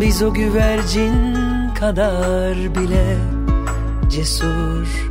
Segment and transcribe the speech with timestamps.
[0.00, 1.36] biz o güvercin
[1.80, 3.16] kadar bile
[4.08, 5.10] cesur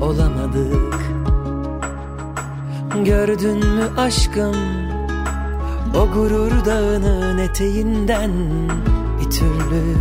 [0.00, 0.94] olamadık.
[3.04, 4.56] Gördün mü aşkım?
[5.94, 8.30] O gurur dağının eteğinden
[9.20, 9.96] bir türlü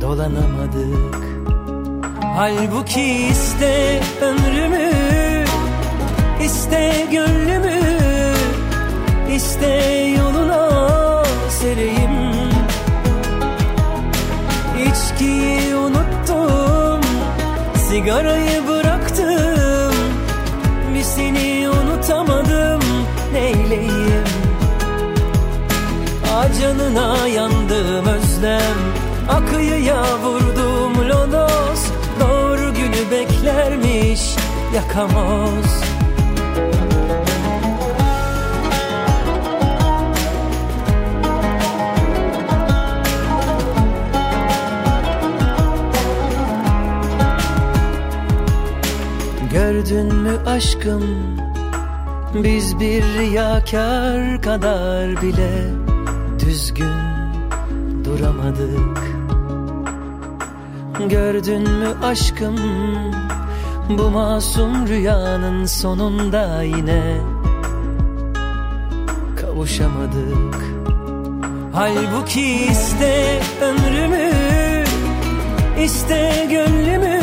[0.00, 1.22] dolanamadık.
[2.36, 4.92] Halbuki iste ömrümü
[6.44, 7.80] iste gönlümü
[9.34, 9.66] iste
[10.18, 10.72] yoluna
[11.48, 12.01] sereyim
[15.12, 17.00] İçkiyi unuttum
[17.88, 19.94] Sigarayı bıraktım.
[20.94, 22.80] Bir seni unutamadım
[23.32, 24.24] Neyleyim?
[26.36, 28.78] Acanına yandım özlem
[29.28, 31.86] Akıyıya vurdum lodos.
[32.20, 34.20] Doğru günü beklermiş
[34.74, 35.82] Yakamoz
[49.52, 51.02] Gördün mü aşkım?
[52.34, 55.70] Biz bir riyakar kadar bile
[56.38, 56.86] Düzgün
[58.04, 58.98] duramadık.
[61.08, 62.56] Gördün mü aşkım?
[63.88, 67.16] Bu masum rüyanın sonunda yine
[69.40, 70.56] Kavuşamadık.
[71.72, 74.32] Halbuki iste ömrümü
[75.84, 77.21] iste gönlümü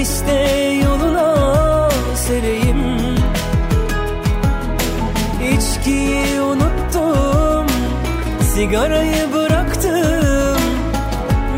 [0.00, 2.82] iste yoluna sereyim.
[5.52, 7.66] İçkiyi unuttum
[8.54, 10.62] Sigarayı bıraktım.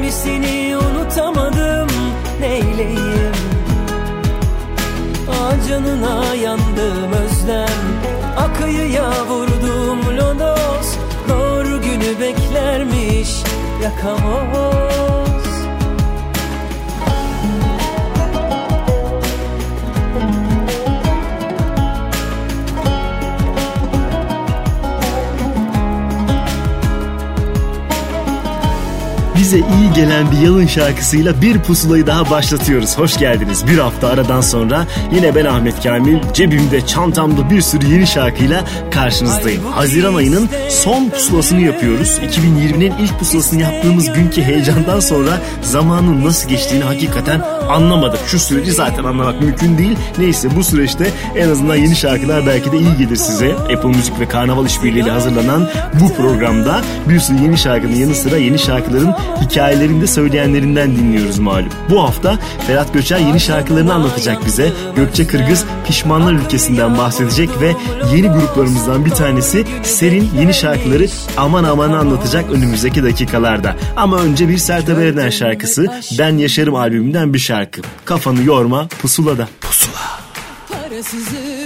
[0.03, 1.89] Bir seni unutamadım
[2.41, 3.35] Neyleyim?
[5.29, 7.87] Acanına yandım özlem
[8.39, 10.97] Akıyıya vurdum lodos.
[11.29, 13.31] Doğru günü beklermiş
[13.83, 15.30] Yakamoz
[29.51, 32.99] Bize iyi gelen bir yalın şarkısıyla bir pusulayı daha başlatıyoruz.
[32.99, 33.67] Hoş geldiniz.
[33.67, 39.65] Bir hafta aradan sonra yine ben Ahmet Kamil cebimde çantamda bir sürü yeni şarkıyla karşınızdayım.
[39.65, 42.19] Haziran ayının son pusulasını yapıyoruz.
[42.19, 48.21] 2020'nin ilk pusulasını yaptığımız günkü heyecandan sonra zamanın nasıl geçtiğini hakikaten anlamadık.
[48.27, 49.97] Şu süreci zaten anlamak mümkün değil.
[50.19, 53.55] Neyse bu süreçte en azından yeni şarkılar belki de iyi gelir size.
[53.55, 55.69] Apple Müzik ve Karnaval işbirliğiyle hazırlanan
[56.01, 61.69] bu programda bir sürü yeni şarkının yanı sıra yeni şarkıların hikayelerinde söyleyenlerinden dinliyoruz malum.
[61.91, 64.73] Bu hafta Ferhat Göçer yeni şarkılarını anlatacak bize.
[64.97, 67.75] Gökçe Kırgız Pişmanlar Ülkesi'nden bahsedecek ve
[68.15, 71.07] yeni gruplarımızdan bir tanesi Serin yeni şarkıları
[71.37, 73.77] aman aman anlatacak önümüzdeki dakikalarda.
[73.97, 75.87] Ama önce bir Sertab Erener şarkısı
[76.19, 77.81] Ben Yaşarım albümünden bir şarkı.
[78.05, 79.49] Kafanı yorma pusulada.
[79.61, 80.21] Pusula.
[80.69, 81.60] Parasızım,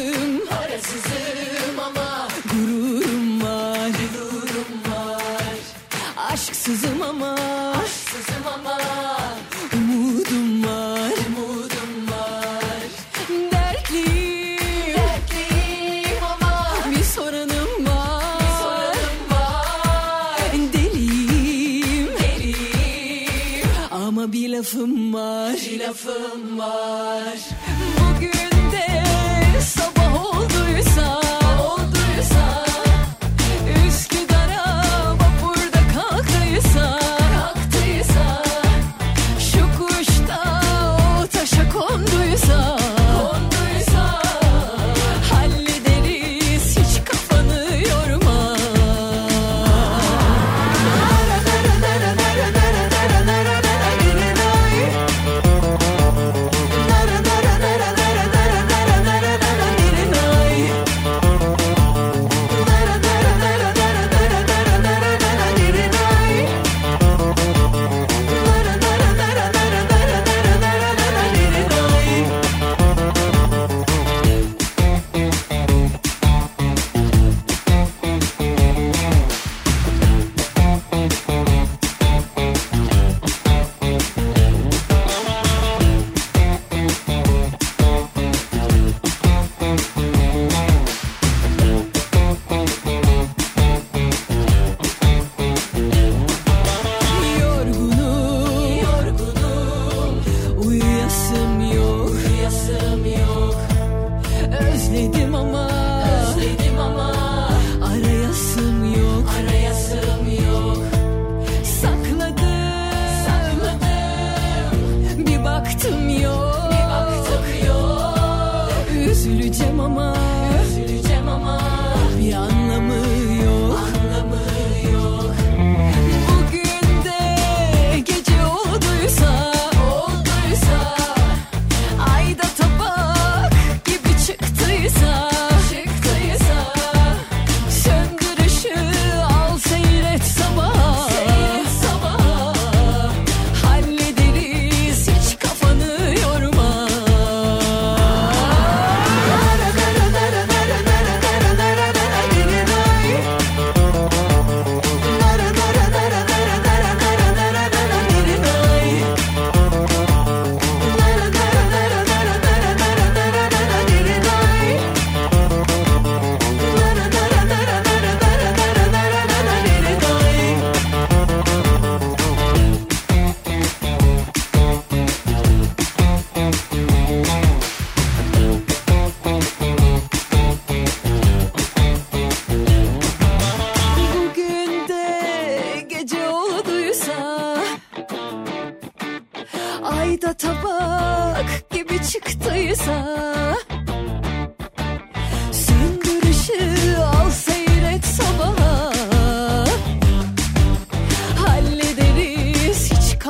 [24.65, 27.39] ama bir lafım var, bir lafım var.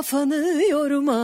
[0.05, 1.15] Kafanı yorma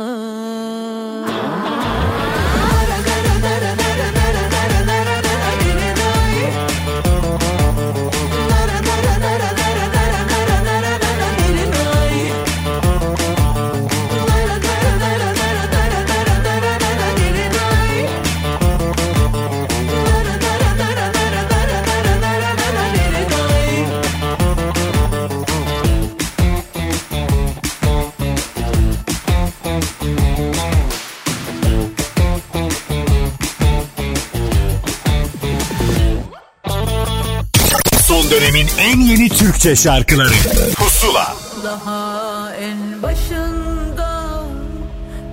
[39.61, 40.33] Türkçe şarkıları.
[40.77, 41.37] Pusula.
[41.65, 44.49] Daha en başından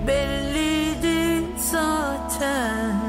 [0.06, 3.00] belliydi zaten.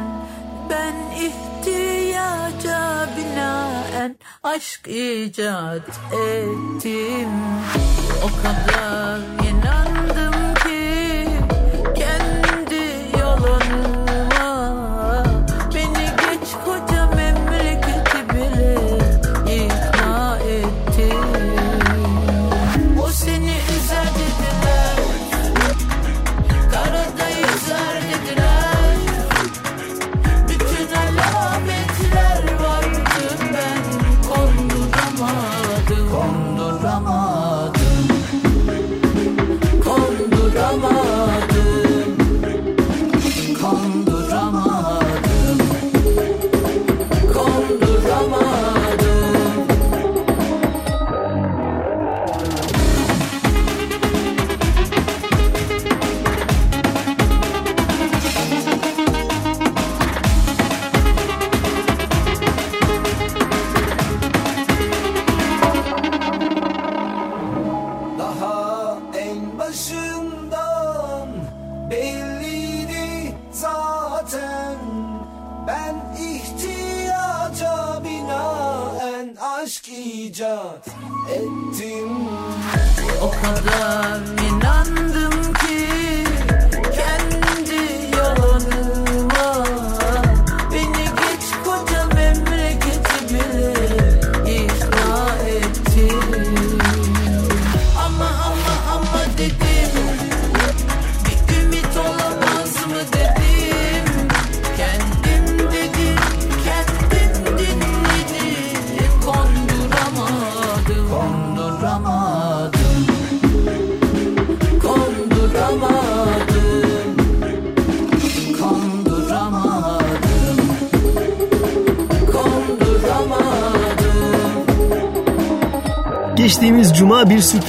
[0.70, 7.30] Ben ihtiyaca binaen aşk icat ettim.
[8.24, 9.20] O kadar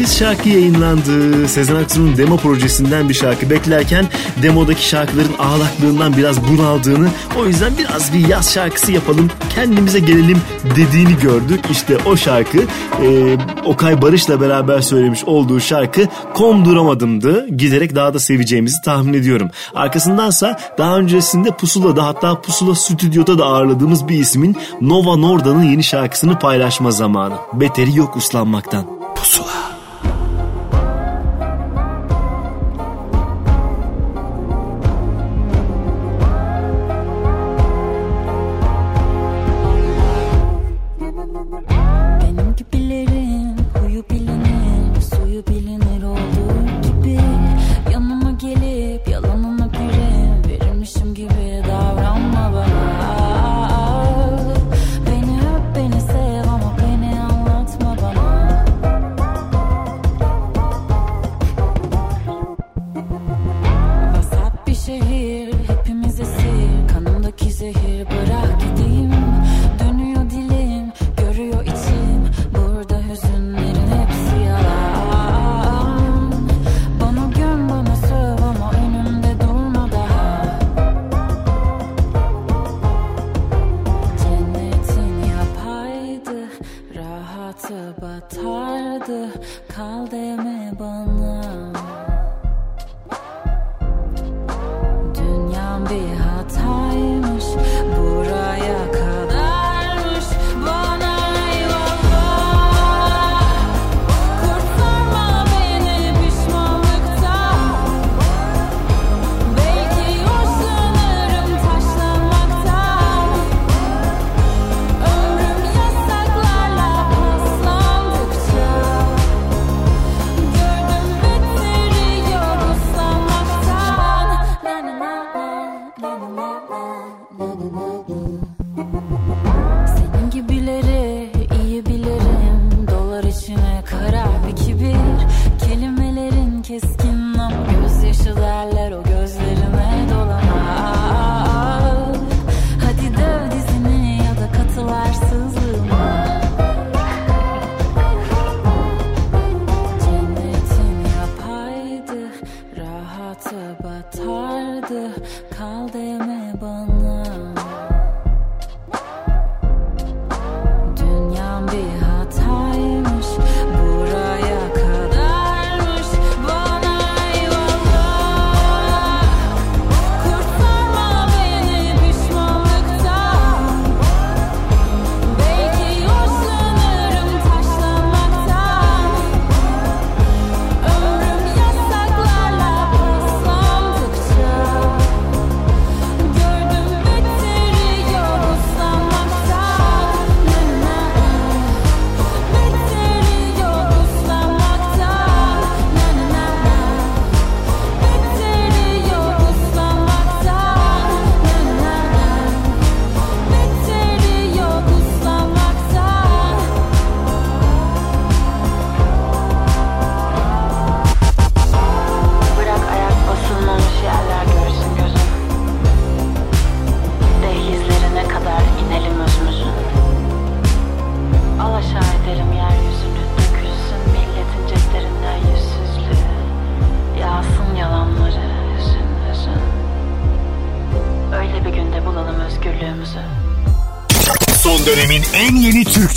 [0.00, 1.49] sürpriz şarkı yayınlandı.
[1.49, 4.07] Sezen Aksu'nun demo projesinden bir şarkı beklerken
[4.42, 7.09] demodaki şarkıların ağlaklığından biraz bunaldığını
[7.40, 10.38] o yüzden biraz bir yaz şarkısı yapalım kendimize gelelim
[10.76, 11.61] dediğini gördük.
[11.71, 12.59] İşte o şarkı
[13.02, 17.49] e, Okay Barış'la beraber söylemiş olduğu şarkı Konduramadım'dı.
[17.49, 19.50] Giderek daha da seveceğimizi tahmin ediyorum.
[19.75, 26.38] Arkasındansa daha öncesinde Pusula'da hatta Pusula Stüdyo'da da ağırladığımız bir ismin Nova Norda'nın yeni şarkısını
[26.38, 27.35] paylaşma zamanı.
[27.52, 29.00] Beteri yok uslanmaktan.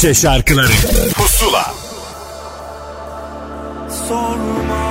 [0.04, 0.72] Türkçe şarkıları.
[1.16, 1.74] Pusula.
[4.08, 4.84] Sorma.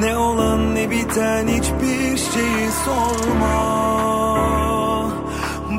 [0.00, 3.52] Ne olan ne biten hiçbir şeyi sorma.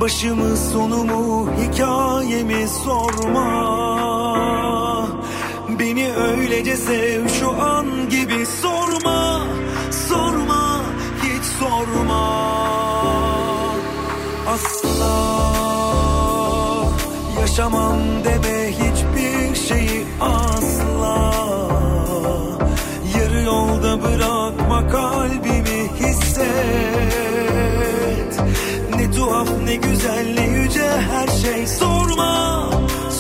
[0.02, 3.48] Başımı sonumu hikayemi sorma.
[5.80, 9.42] Beni öylece sev şu an gibi sorma.
[10.10, 10.82] Sorma
[11.24, 12.48] hiç sorma.
[14.48, 15.57] Asla
[17.58, 21.34] yaşamam deme hiçbir şeyi asla.
[23.18, 26.48] Yarı yolda bırakma kalbimi hisset.
[28.96, 31.68] Ne tuhaf ne güzel ne yüce her şey.
[31.68, 32.70] Sorma,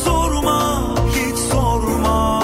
[0.03, 2.43] sorma, hiç sorma.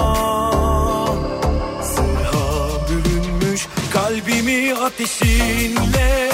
[1.82, 6.33] Sırha bürünmüş kalbimi ateşinle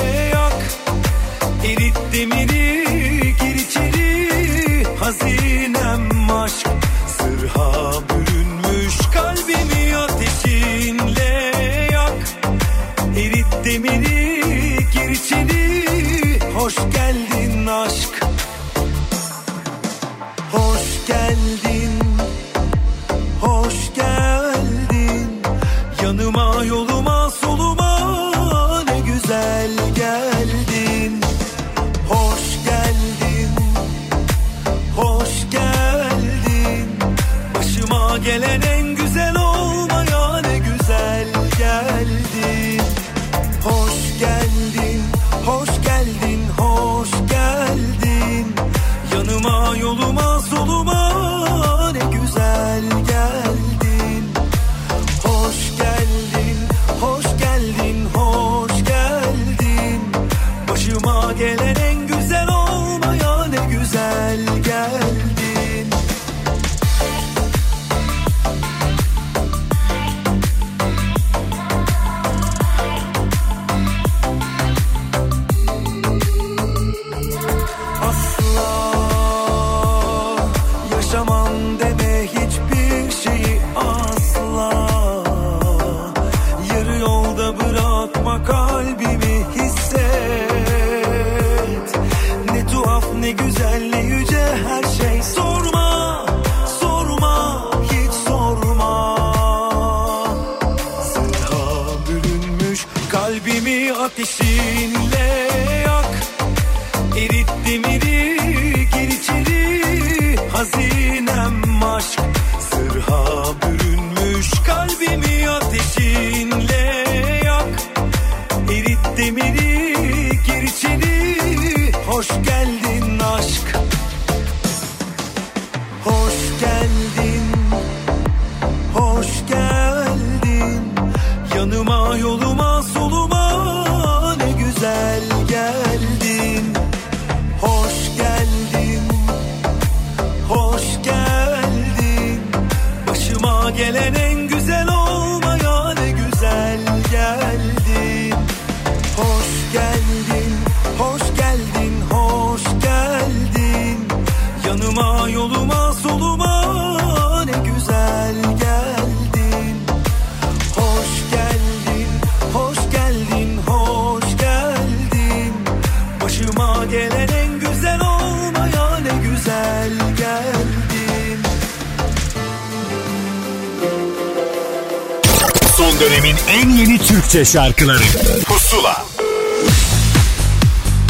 [176.00, 178.02] dönemin en yeni Türkçe şarkıları
[178.44, 179.06] Pusula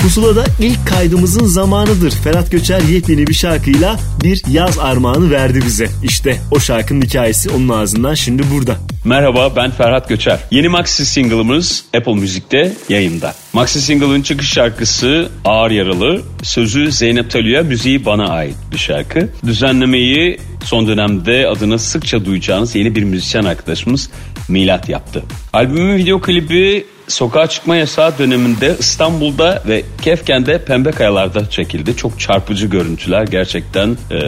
[0.02, 2.10] Pusula'da ilk kaydımızın zamanıdır.
[2.10, 5.88] Ferhat Göçer yepyeni bir şarkıyla bir yaz armağanı verdi bize.
[6.04, 8.76] İşte o şarkının hikayesi onun ağzından şimdi burada.
[9.04, 10.38] Merhaba ben Ferhat Göçer.
[10.50, 13.34] Yeni maxi single'ımız Apple Müzik'te yayında.
[13.52, 16.22] Maxi single'ın çıkış şarkısı Ağır Yaralı.
[16.42, 19.28] Sözü Zeynep Talü'ye, müziği bana ait bir şarkı.
[19.46, 24.10] Düzenlemeyi son dönemde adını sıkça duyacağınız yeni bir müzisyen arkadaşımız
[24.50, 25.22] Milat yaptı.
[25.52, 31.96] Albümün video klibi sokağa çıkma yasağı döneminde İstanbul'da ve Kefken'de pembe kayalarda çekildi.
[31.96, 34.18] Çok çarpıcı görüntüler gerçekten e,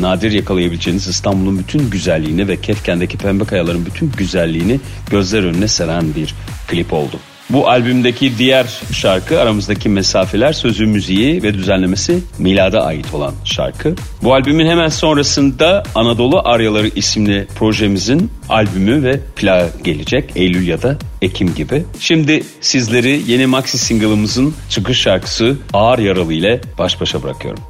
[0.00, 6.34] nadir yakalayabileceğiniz İstanbul'un bütün güzelliğini ve Kefken'deki pembe kayaların bütün güzelliğini gözler önüne seren bir
[6.68, 7.16] klip oldu.
[7.50, 13.94] Bu albümdeki diğer şarkı aramızdaki mesafeler sözü müziği ve düzenlemesi Milad'a ait olan şarkı.
[14.22, 20.96] Bu albümün hemen sonrasında Anadolu Aryaları isimli projemizin albümü ve plağı gelecek Eylül ya da
[21.22, 21.84] Ekim gibi.
[22.00, 27.62] Şimdi sizleri yeni maxi single'ımızın çıkış şarkısı Ağır Yaralı ile baş başa bırakıyorum.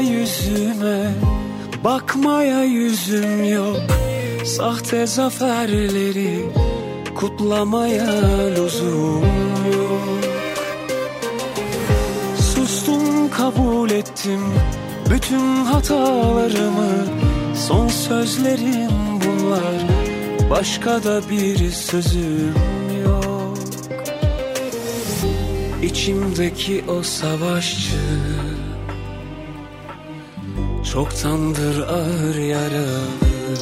[0.00, 1.14] Yüzüme
[1.84, 3.80] bakmaya yüzüm yok.
[4.44, 6.46] Sahte zaferleri
[7.14, 8.06] kutlamaya
[8.56, 9.22] lüzum
[9.72, 10.24] yok.
[12.54, 14.40] Sustum kabul ettim
[15.10, 17.06] bütün hatalarımı.
[17.54, 18.90] Son sözlerim
[19.24, 20.04] bunlar
[20.50, 22.54] Başka da bir sözüm
[23.04, 23.58] yok.
[25.82, 27.96] İçimdeki o savaşçı
[30.94, 33.56] Çoktandır ağır yaralı.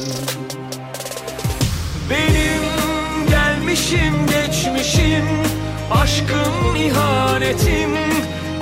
[2.09, 2.63] Benim
[3.29, 5.25] gelmişim geçmişim
[5.91, 7.91] Aşkım ihanetim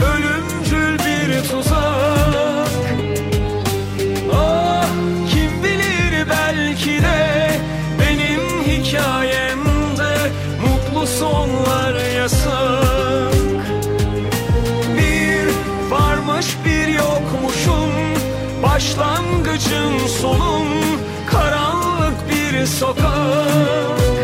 [0.02, 2.11] Ölümcül bir tuzak
[18.82, 20.68] Başlangıcın sonum
[21.30, 24.21] Karanlık bir sokak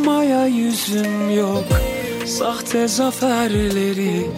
[0.00, 1.64] bakmaya yüzüm yok.
[2.26, 4.30] Sahte zaferleri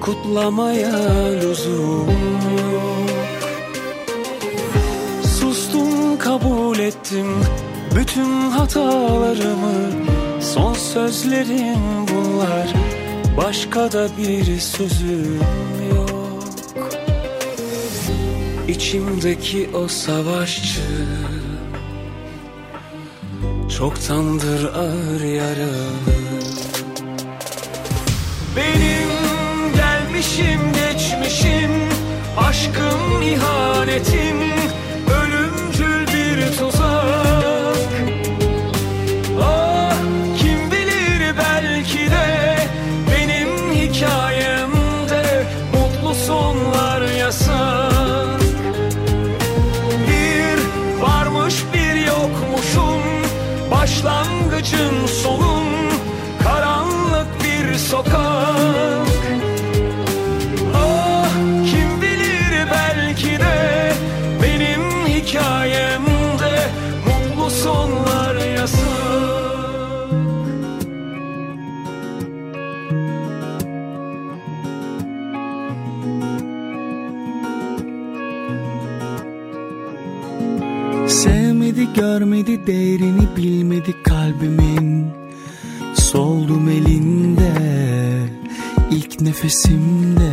[0.00, 0.98] kutlamaya
[1.42, 2.08] lüzum
[2.72, 3.10] yok.
[5.40, 7.26] Sustum kabul ettim
[7.96, 9.92] bütün hatalarımı.
[10.40, 12.74] Son sözlerim bunlar.
[13.36, 15.40] Başka da bir sözüm
[15.96, 16.44] yok.
[18.68, 20.80] İçimdeki o savaşçı
[23.78, 26.14] Çoktandır ağır yaralı.
[28.56, 29.08] Benim
[29.76, 31.70] gelmişim geçmişim
[32.36, 34.43] Aşkım ihanetim
[82.54, 85.06] görmedi değerini bilmedi kalbimin.
[85.94, 87.52] Soldum elinde
[88.90, 90.32] ilk nefesimde.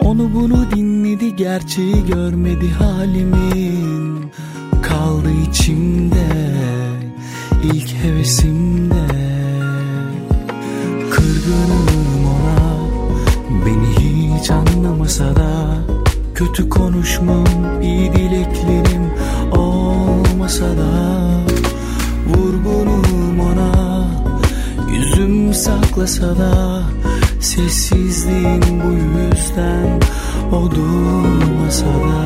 [0.00, 4.30] Onu bunu dinledi gerçeği görmedi halimin.
[4.82, 6.26] Kaldı içimde
[7.62, 9.06] ilk hevesimde.
[11.10, 12.76] Kırgınım ona
[13.66, 15.52] beni hiç anlamasa da
[16.34, 17.44] Kötü konuşmam,
[26.06, 26.82] saklasa da
[27.40, 30.00] Sessizliğin bu yüzden
[30.52, 32.22] o durmasa da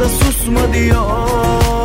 [0.00, 1.79] Ya da susma diyor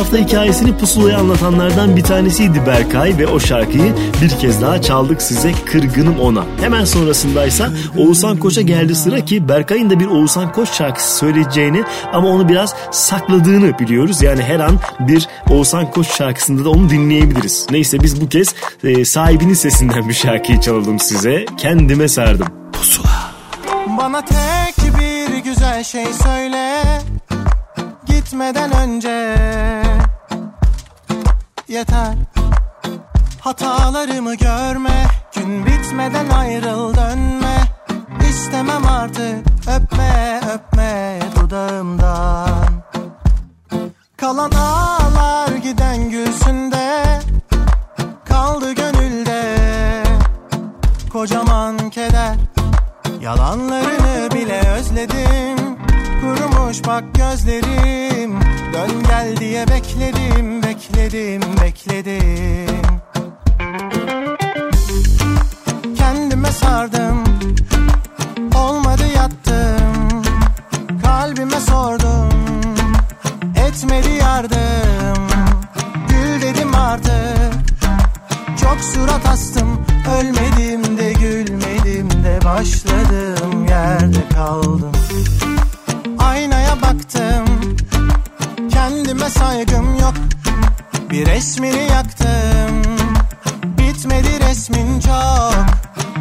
[0.00, 5.52] hafta hikayesini pusulaya anlatanlardan bir tanesiydi Berkay ve o şarkıyı bir kez daha çaldık size
[5.66, 6.44] Kırgınım Ona.
[6.60, 12.28] Hemen sonrasındaysa Oğuzhan Koç'a geldi sıra ki Berkay'ın da bir Oğuzhan Koç şarkısı söyleyeceğini ama
[12.28, 14.22] onu biraz sakladığını biliyoruz.
[14.22, 17.66] Yani her an bir Oğuzhan Koç şarkısında da onu dinleyebiliriz.
[17.70, 21.44] Neyse biz bu kez e, sahibinin sesinden bir şarkıyı çalalım size.
[21.58, 22.46] Kendime sardım.
[23.98, 26.99] Bana tek bir güzel şey söyle
[28.30, 29.36] Gitmeden önce
[31.68, 32.14] Yeter.
[33.40, 37.56] Hatalarımı görme Gün bitmeden ayrıl dönme.
[38.30, 42.82] İstemem artık öpme öpme dudağımdan.
[44.16, 47.04] Kalan ağlar giden gülsünde
[48.24, 49.56] Kaldı gönülde.
[51.12, 52.36] Kocaman keder
[53.20, 55.79] Yalanlarını bile özledim
[56.20, 58.40] Kurumuş bak gözlerim.
[58.72, 62.80] Dön gel diye bekledim Bekledim bekledim.
[65.96, 67.24] Kendime sardım
[68.54, 70.22] Olmadı yattım.
[71.04, 72.28] Kalbime sordum
[73.66, 75.28] Etmedi yardım.
[76.08, 77.52] Gül dedim artık
[78.60, 79.86] Çok surat astım.
[80.20, 84.99] Ölmedim de gülmedim de Başladım yerde kaldım
[86.30, 87.76] Aynaya baktım.
[88.70, 90.14] Kendime saygım yok.
[91.10, 92.82] Bir resmini yaktım.
[93.64, 95.66] Bitmedi resmin çok.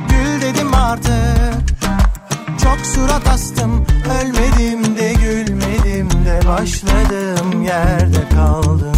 [0.09, 1.79] Gül dedim artık.
[2.63, 3.85] Çok surat astım.
[4.21, 7.63] Ölmedim de gülmedim de Başladım.
[7.63, 8.93] Yerde kaldım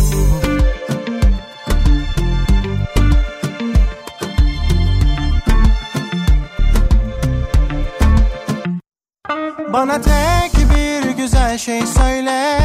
[9.73, 12.59] Bana tek bir güzel şey söyle.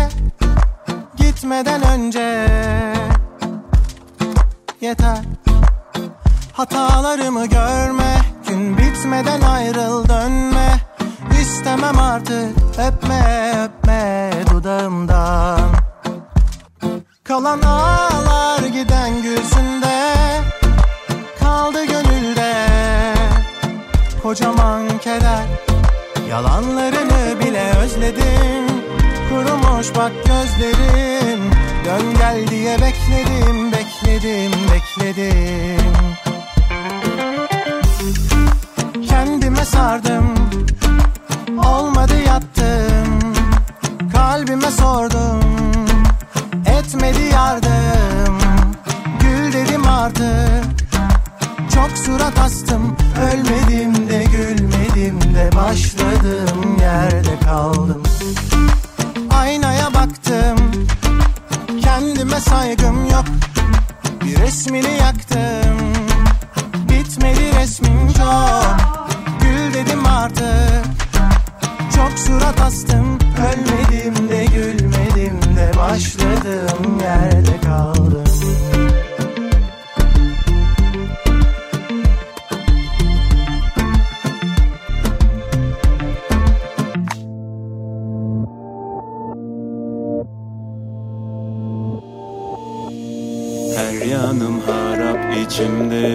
[1.16, 2.46] Gitmeden önce
[4.80, 5.18] Yeter.
[6.52, 8.16] Hatalarımı görme.
[8.48, 10.80] Gün bitmeden ayrıl dönme.
[11.40, 12.56] İstemem artık.
[12.78, 15.86] Öpme öpme dudağımdan.
[17.24, 20.12] Kalan ağlar giden gülsünde
[21.40, 22.54] Kaldı gönülde
[24.22, 25.65] Kocaman keder
[26.30, 28.66] Yalanlarını bile özledim.
[29.28, 31.40] Kurumuş bak gözlerim.
[31.84, 35.92] Dön gel diye bekledim Bekledim bekledim.
[39.08, 40.34] Kendime sardım.
[41.66, 43.34] Olmadı yattım.
[44.12, 45.40] Kalbime sordum.
[46.66, 48.38] Etmedi yardım.
[49.20, 50.64] Gül dedim artık.
[51.74, 52.96] Çok surat astım.
[53.32, 54.25] Ölmedim de
[55.66, 58.02] Başladım yerde kaldım.
[59.30, 60.86] Aynaya baktım
[61.82, 63.24] Kendime saygım yok.
[64.24, 65.92] Bir resmini yaktım
[66.88, 68.76] Bitmedi resmin çok.
[69.40, 70.84] Gül dedim artık
[71.96, 73.18] Çok surat astım.
[73.38, 78.25] Ölmedim de gülmedim de Başladım yerde kaldım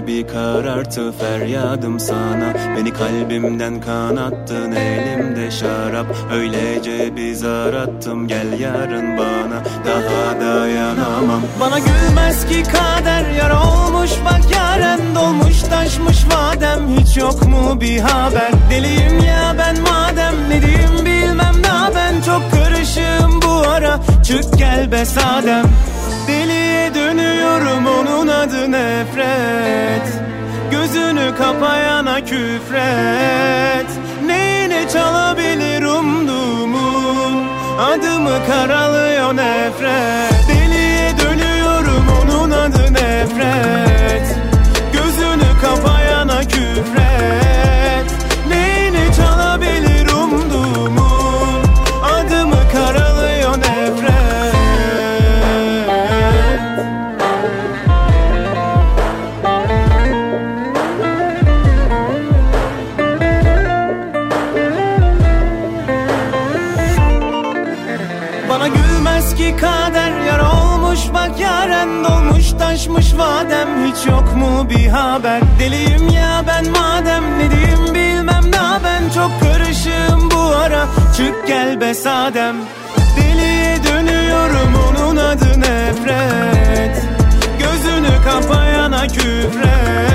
[0.07, 2.53] Bir karartı feryadım sana.
[2.77, 6.05] Beni kalbimden kanattın elimde şarap.
[6.33, 9.63] Öylece bir zar attım gel yarın bana.
[9.85, 11.41] Daha dayanamam.
[11.59, 17.99] Bana gülmez ki kader yar olmuş bak yaren dolmuş taşmış vadem Hiç yok mu bir
[17.99, 18.51] haber?
[18.69, 21.55] Deliyim ya ben madem ne diyeyim bilmem.
[21.63, 23.99] Ne ben Çok karışığım bu ara.
[24.23, 25.65] Çık gel be sadem
[27.51, 30.07] dönüyorum onun adı nefret.
[30.71, 33.87] Gözünü kapayana küfret.
[34.25, 37.43] Neyine çalabilir umduğumun
[37.79, 40.47] Adımı karalıyor nefret.
[40.47, 43.90] Deliye dönüyorum onun adı nefret
[74.91, 80.87] haber deliyim ya ben madem ne diyeyim bilmem ne ben Çok karışığım bu ara.
[81.17, 82.55] Çık gel be sadem
[83.17, 87.03] Deliye dönüyorum onun adı nefret.
[87.59, 90.10] Gözünü kapayana küfret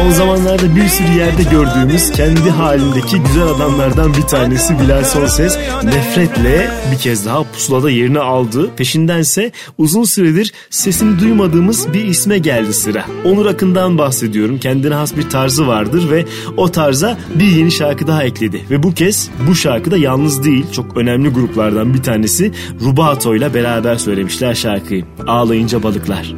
[0.00, 6.70] Son zamanlarda bir sürü yerde gördüğümüz kendi halindeki güzel adamlardan bir tanesi Bilal Sonses nefretle
[6.92, 8.70] bir kez daha pusulada yerini aldı.
[8.76, 13.04] Peşindense uzun süredir sesini duymadığımız bir isme geldi sıra.
[13.24, 14.58] Onur Akın'dan bahsediyorum.
[14.58, 16.24] Kendine has bir tarzı vardır ve
[16.56, 18.64] o tarza bir yeni şarkı daha ekledi.
[18.70, 22.52] Ve bu kez bu şarkıda yalnız değil çok önemli gruplardan bir tanesi
[22.84, 25.04] Rubato ile beraber söylemişler şarkıyı.
[25.26, 26.34] Ağlayınca balıklar.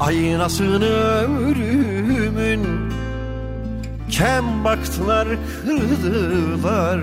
[0.00, 1.99] Aynasını ömrümün
[4.20, 7.00] Kem baktılar kırdılar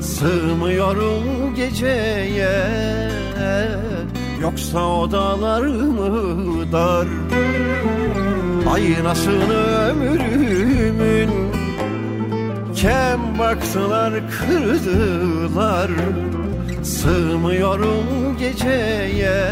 [0.00, 3.10] Sığmıyorum geceye.
[4.42, 7.06] Yoksa odalar mı dar?
[8.72, 11.30] Aynasını ömrümün.
[12.76, 15.90] Kem baktılar kırdılar
[16.82, 19.42] Sığmıyorum geceye.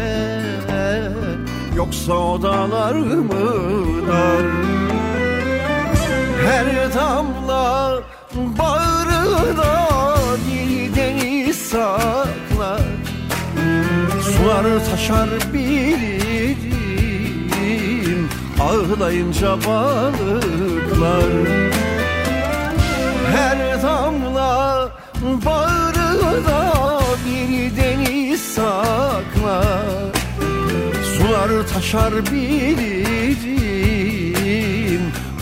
[1.75, 3.43] Yoksa odalar mı
[4.07, 4.76] dar
[6.47, 7.99] Her damla
[8.35, 10.15] bağrına
[10.47, 12.81] bir deniz saklar.
[14.21, 16.69] Sular taşar bilirim
[18.61, 21.31] Ağlayınca balıklar.
[23.31, 24.89] Her damla
[25.45, 26.73] bağrına
[27.25, 30.13] bir deniz saklar.
[31.17, 33.07] Sular taşar bilirim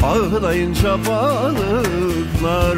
[0.06, 2.78] Ağlayınca balıklar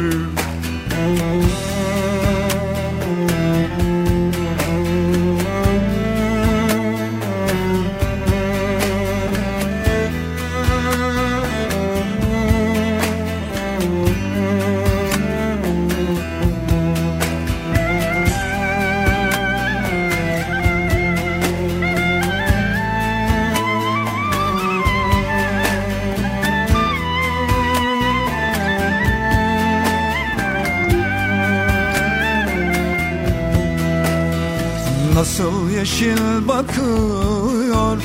[35.88, 37.98] yeşil bakıyor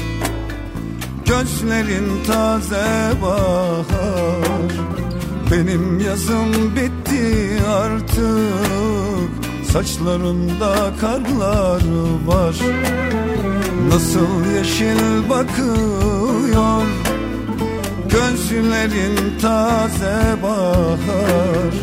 [1.26, 4.72] Gözlerin taze bahar.
[5.52, 9.30] Benim yazım bitti artık
[9.72, 11.82] Saçlarımda karlar
[12.26, 12.56] var.
[13.90, 16.84] Nasıl yeşil bakıyor
[18.10, 21.74] Gözlerin taze bahar.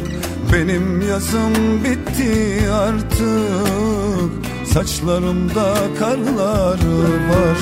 [0.53, 4.40] Benim yazım bitti artık
[4.75, 6.79] Saçlarımda karlar
[7.31, 7.59] var.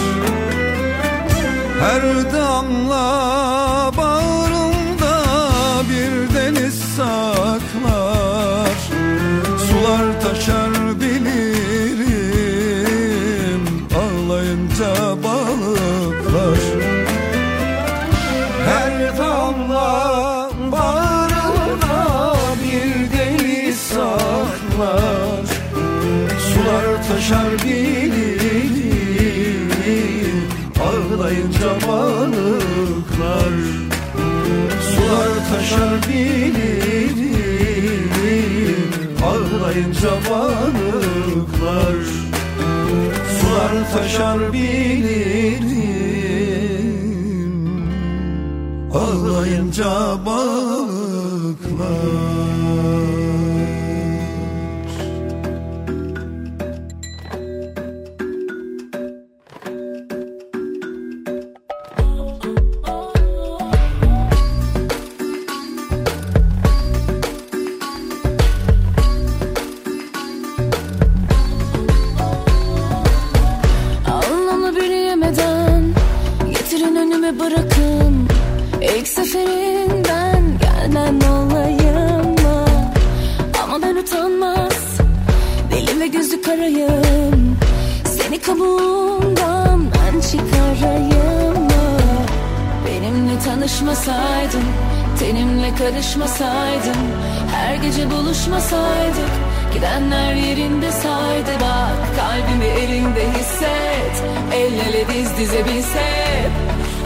[1.80, 3.17] Her damla
[27.28, 29.18] Sular taşar bilirim
[30.80, 33.54] Ağlayınca balıklar.
[34.80, 37.18] Sular taşar bilirim
[39.24, 41.98] Ağlayınca balıklar.
[43.40, 45.68] Sular taşar bilirim
[48.94, 49.90] Ağlayınca
[50.26, 50.87] balıklar
[93.78, 94.64] Benimle tanışmasaydın
[95.18, 96.96] Tenimle karışmasaydın
[97.54, 99.30] Her gece buluşmasaydık
[99.74, 101.50] Gidenler yerinde saydı.
[101.60, 106.50] Bak Kalbimi elinde hisset El ele diz dize biz hep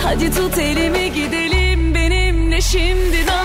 [0.03, 3.42] Hadi tut elimi gidelim benimle şimdi dans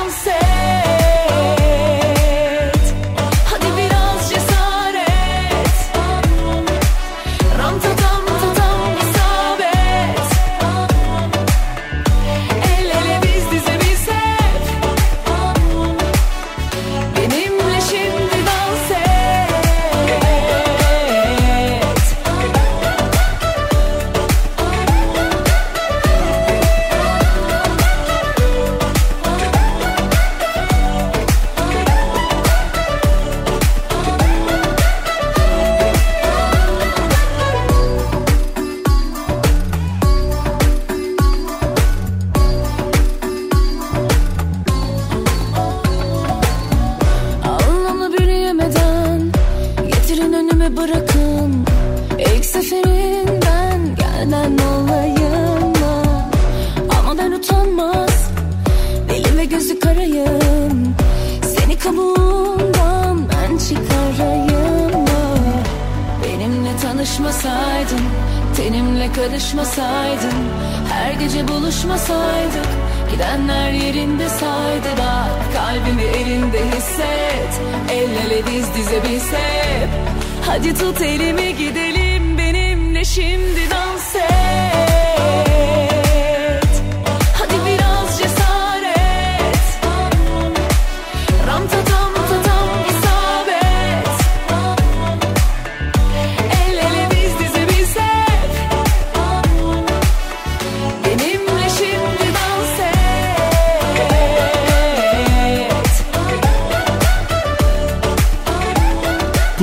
[80.58, 81.97] Hadi tut elimi gidelim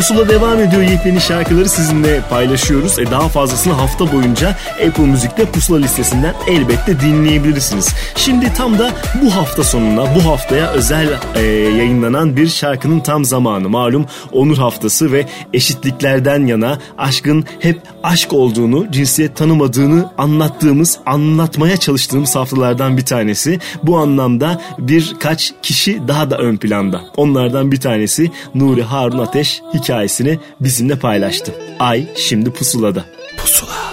[0.09, 2.99] Pusula devam ediyor yepyeni şarkıları sizinle paylaşıyoruz.
[2.99, 4.57] E daha fazlasını hafta boyunca
[4.89, 7.95] Apple Müzik'te Pusula listesinden elbette dinleyebilirsiniz.
[8.17, 8.91] Şimdi tam da
[9.23, 13.69] bu hafta sonuna, bu haftaya özel e, yayınlanan bir şarkının tam zamanı.
[13.69, 22.37] Malum Onur Haftası ve eşitliklerden yana aşkın hep aşk olduğunu, cinsiyet tanımadığını anlattığımız, anlatmaya çalıştığımız
[22.37, 23.59] haftalardan bir tanesi.
[23.83, 27.01] Bu anlamda birkaç kişi daha da ön planda.
[27.17, 31.55] Onlardan bir tanesi Nuri Harun Ateş hikayesini bizimle paylaştı.
[31.79, 33.05] Ay şimdi pusulada.
[33.37, 33.84] Pusula.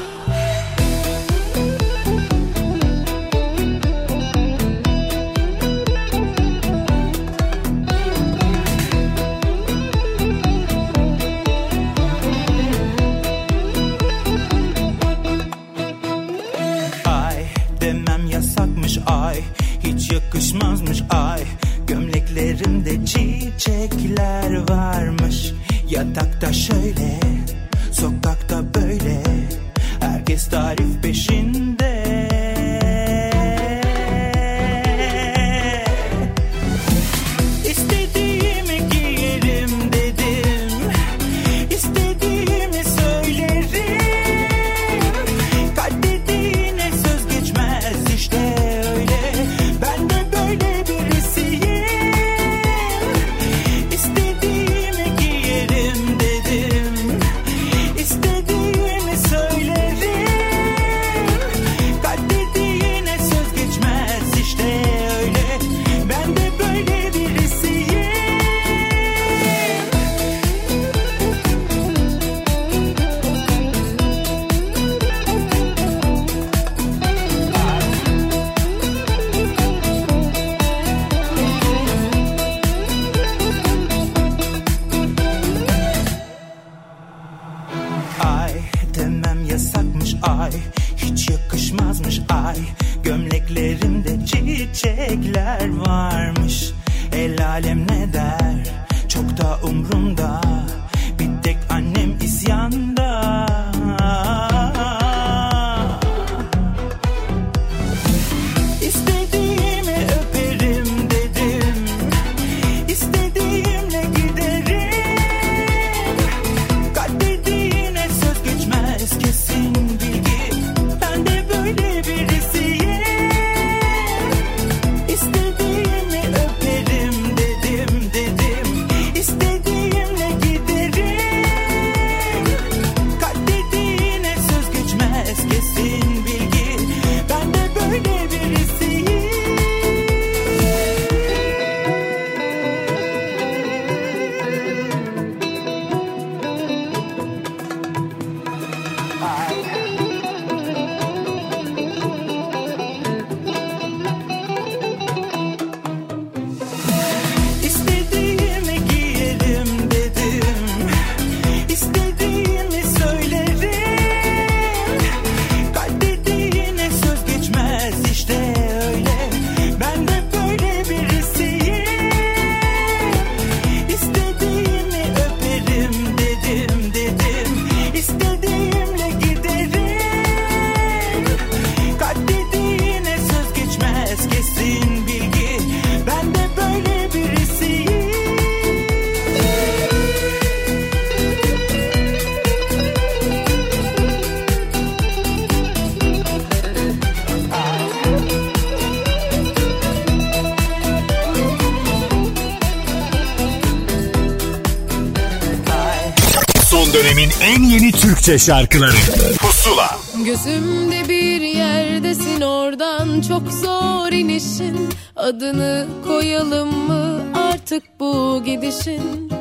[208.22, 208.95] Türkçe şarkıları.
[209.39, 209.97] Pusula.
[210.26, 214.89] Gözümde bir yerdesin oradan çok zor inişin.
[215.15, 219.32] Adını koyalım mı artık bu gidişin?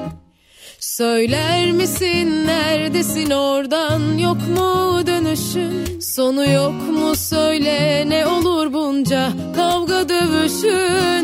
[0.78, 6.00] Söyler misin neredesin oradan yok mu dönüşün?
[6.00, 11.19] Sonu yok mu söyle ne olur bunca kavga dövüşün?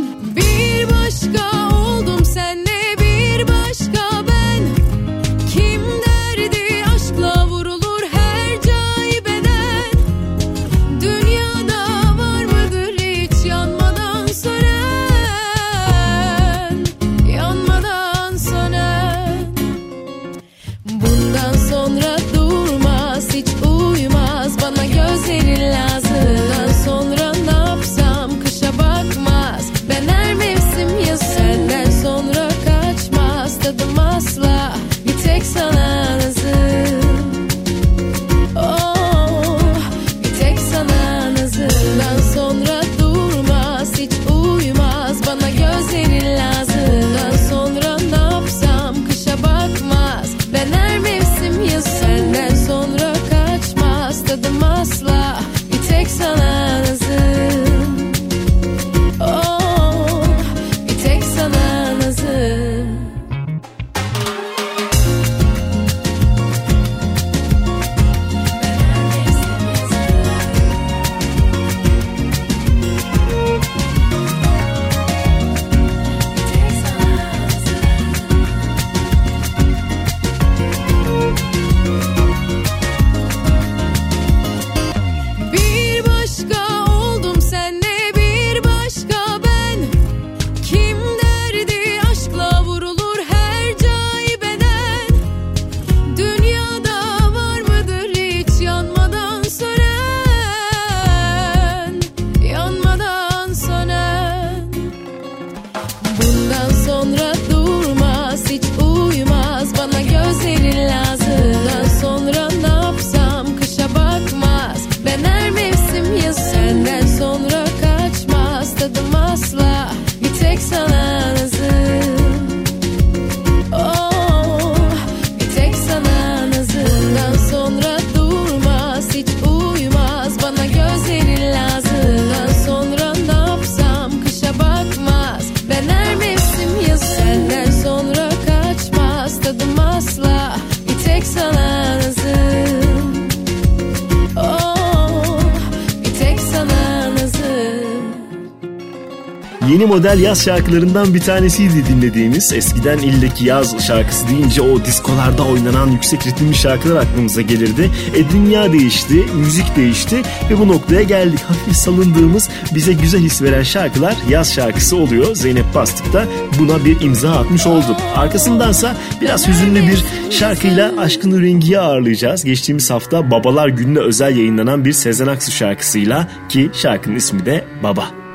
[149.86, 152.52] Yeni model yaz şarkılarından bir tanesiydi dinlediğimiz.
[152.52, 157.90] Eskiden ildeki yaz şarkısı deyince o diskolarda oynanan yüksek ritimli şarkılar aklımıza gelirdi.
[158.16, 161.40] E dünya değişti, müzik değişti ve bu noktaya geldik.
[161.40, 165.34] Hafif salındığımız bize güzel his veren şarkılar yaz şarkısı oluyor.
[165.34, 166.24] Zeynep Bastık da
[166.58, 167.96] buna bir imza atmış oldu.
[168.16, 172.44] Arkasındansa biraz hüzünlü bir şarkıyla Aşkın Rengi'yi ağırlayacağız.
[172.44, 178.25] Geçtiğimiz hafta Babalar Günü'ne özel yayınlanan bir Sezen Aksu şarkısıyla ki şarkının ismi de Baba.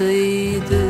[0.00, 0.89] 吹的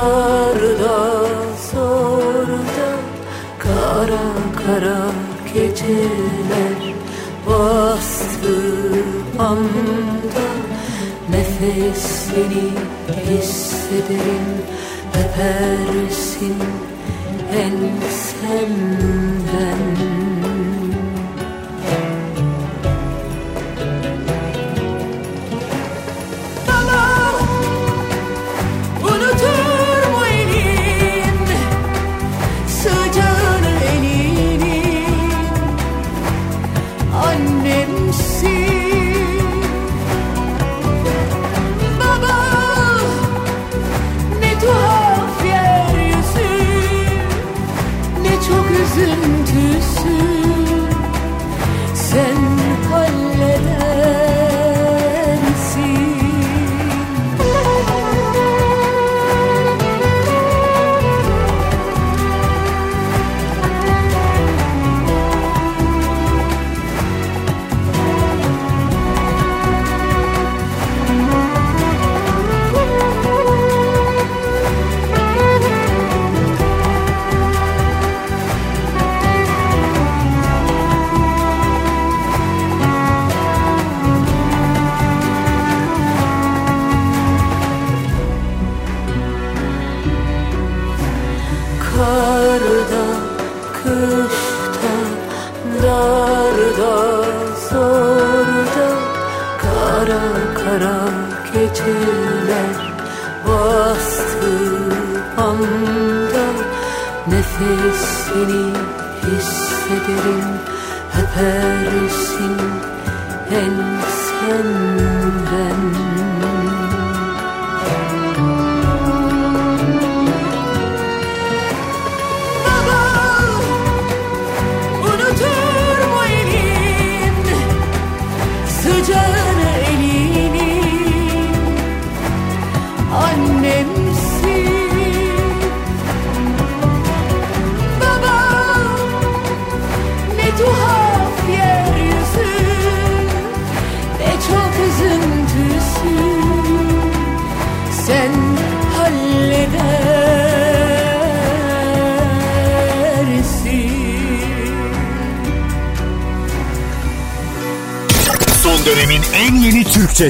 [0.00, 0.98] darda,
[1.72, 2.90] zorda
[3.58, 4.28] Kara
[4.60, 5.02] kara
[5.54, 6.80] geceler
[7.46, 8.58] bastı
[9.38, 10.46] anda.
[11.30, 12.70] Nefesini
[13.26, 14.48] hissederim,
[15.20, 16.56] öpersin
[17.52, 19.39] ensemden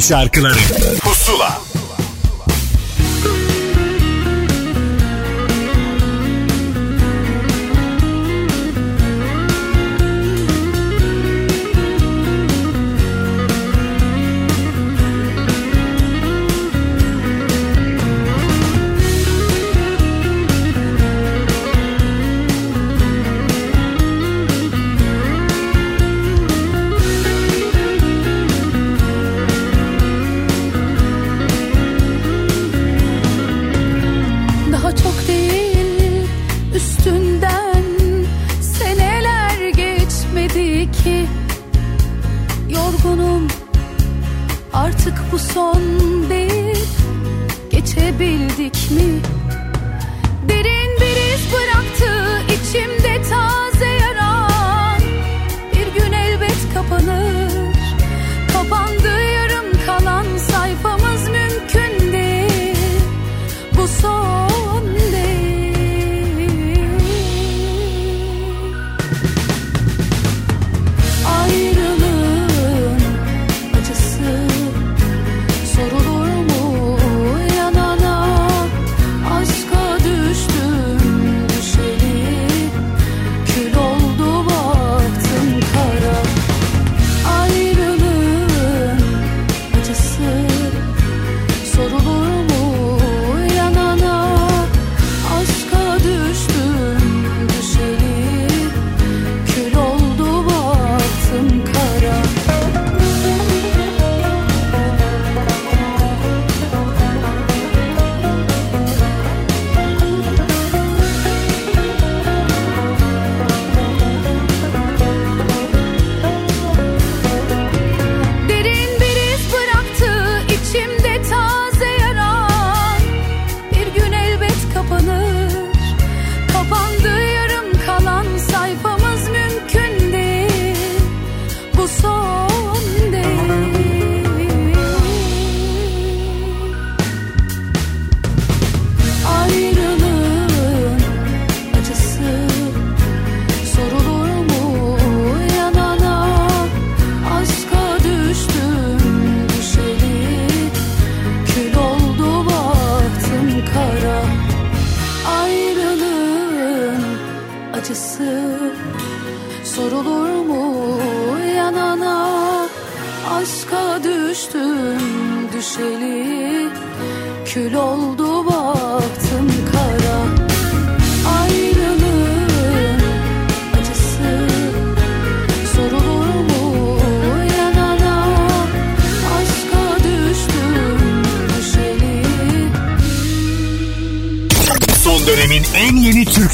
[0.00, 0.54] şarkıları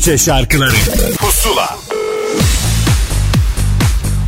[0.07, 0.75] Türkçe şarkıları
[1.19, 1.79] Pusula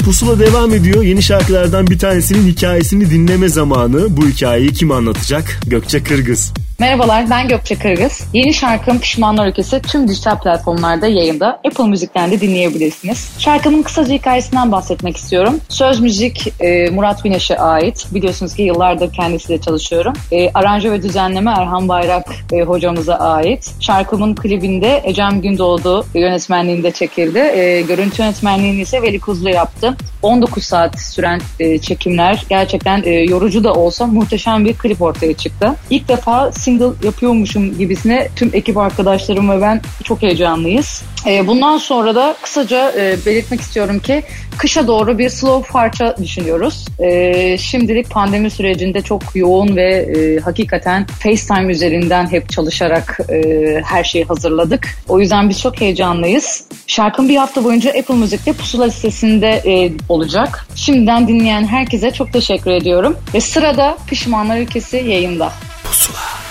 [0.05, 1.03] Pusula devam ediyor.
[1.03, 4.16] Yeni şarkılardan bir tanesinin hikayesini dinleme zamanı.
[4.16, 5.61] Bu hikayeyi kim anlatacak?
[5.66, 6.53] Gökçe Kırgız.
[6.79, 8.18] Merhabalar ben Gökçe Kırgız.
[8.33, 11.61] Yeni şarkım Pişmanlar Ülkesi tüm dijital platformlarda yayında.
[11.66, 13.31] Apple Müzik'ten de dinleyebilirsiniz.
[13.39, 15.61] Şarkımın kısaca hikayesinden bahsetmek istiyorum.
[15.68, 18.07] Söz müzik e, Murat Güneş'e ait.
[18.14, 20.12] Biliyorsunuz ki yıllardır kendisiyle çalışıyorum.
[20.33, 23.74] E, aranje ve düzenleme Erhan Bayrak e, hocamıza ait.
[23.81, 27.39] Şarkımın klibinde Ecem Gündoğdu yönetmenliğinde çekildi.
[27.39, 29.97] E, görüntü yönetmenliğini ise Veli Kuzlu yaptı.
[30.23, 35.75] 19 saat süren e, çekimler gerçekten e, yorucu da olsa muhteşem bir klip ortaya çıktı.
[35.91, 41.03] İlk defa single yapıyormuşum gibisine tüm ekip arkadaşlarım ve ben çok heyecanlıyız.
[41.27, 44.23] E, bundan sonra da kısaca e, belirtmek istiyorum ki
[44.59, 46.86] kışa doğru bir slow parça düşünüyoruz.
[46.98, 54.04] E, şimdilik pandemi sürecinde çok yoğun ve e, hakikaten FaceTime üzerinden hep çalışarak e, her
[54.04, 54.88] şeyi hazırladık.
[55.09, 56.64] O yüzden biz çok heyecanlıyız.
[56.86, 60.66] Şarkım bir hafta boyunca Apple Müzik'te pusula listesinde e, olacak.
[60.74, 63.16] Şimdiden dinleyen herkese çok teşekkür ediyorum.
[63.34, 65.52] Ve sırada Pişmanlar Ülkesi yayında.
[65.84, 66.47] Pusula.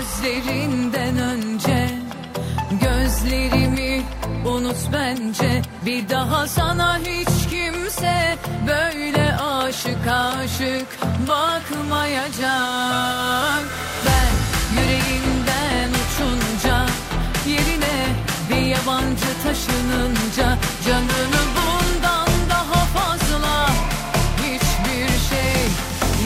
[0.00, 1.88] Sözlerinden önce
[2.70, 4.02] Gözlerimi
[4.44, 5.62] unut bence.
[5.86, 8.36] Bir daha sana hiç kimse
[8.66, 10.86] Böyle aşık aşık
[11.28, 12.50] bakmayacak.
[14.06, 14.32] Ben
[14.80, 16.86] yüreğimden uçunca
[17.46, 18.06] Yerine
[18.50, 23.70] bir yabancı taşınınca Canını bundan daha fazla
[24.38, 25.62] Hiçbir şey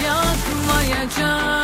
[0.07, 1.64] yakmayacak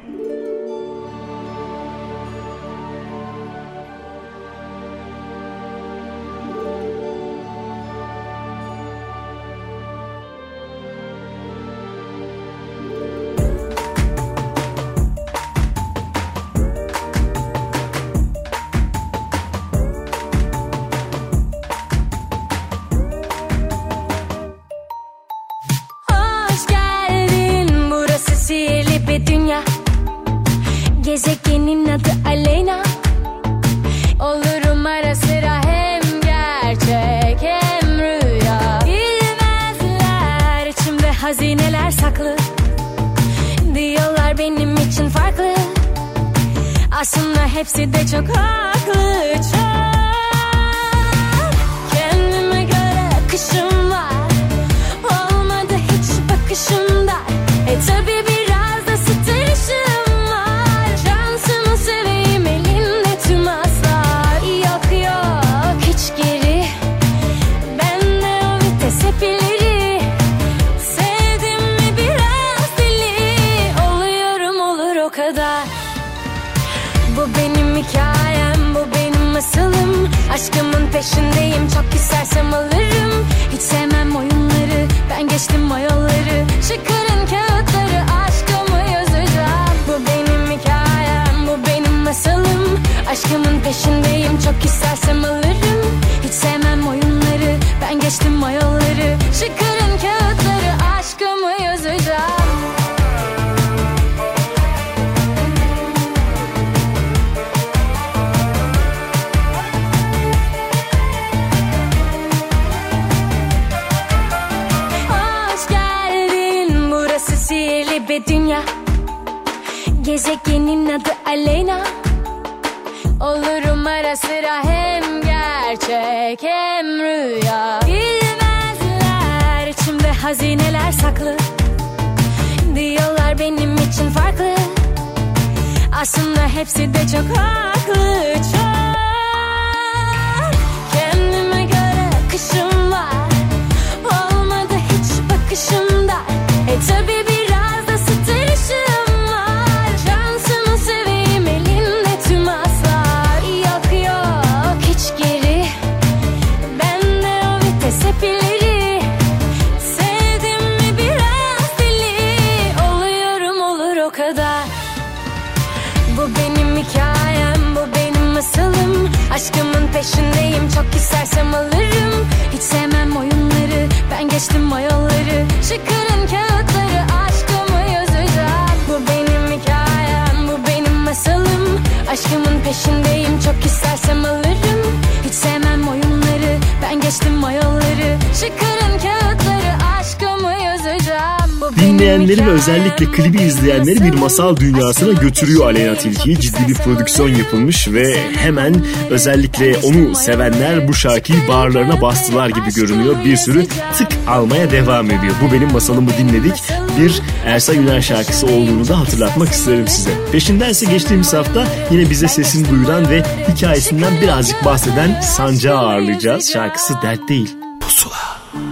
[193.11, 196.39] Klibi izleyenleri bir masal dünyasına götürüyor Aleyna Tilki.
[196.39, 198.75] Ciddi bir prodüksiyon yapılmış ve hemen
[199.09, 203.15] özellikle onu sevenler bu şarkıyı bağırlarına bastılar gibi görünüyor.
[203.25, 203.65] Bir sürü
[203.97, 205.33] tık almaya devam ediyor.
[205.41, 206.63] Bu benim masalımı dinledik.
[206.99, 210.11] Bir Ersa Güner şarkısı olduğunu da hatırlatmak isterim size.
[210.31, 216.51] Peşinden ise geçtiğimiz hafta yine bize sesini duyuran ve hikayesinden birazcık bahseden Sancağı ağırlayacağız.
[216.51, 217.55] Şarkısı dert değil.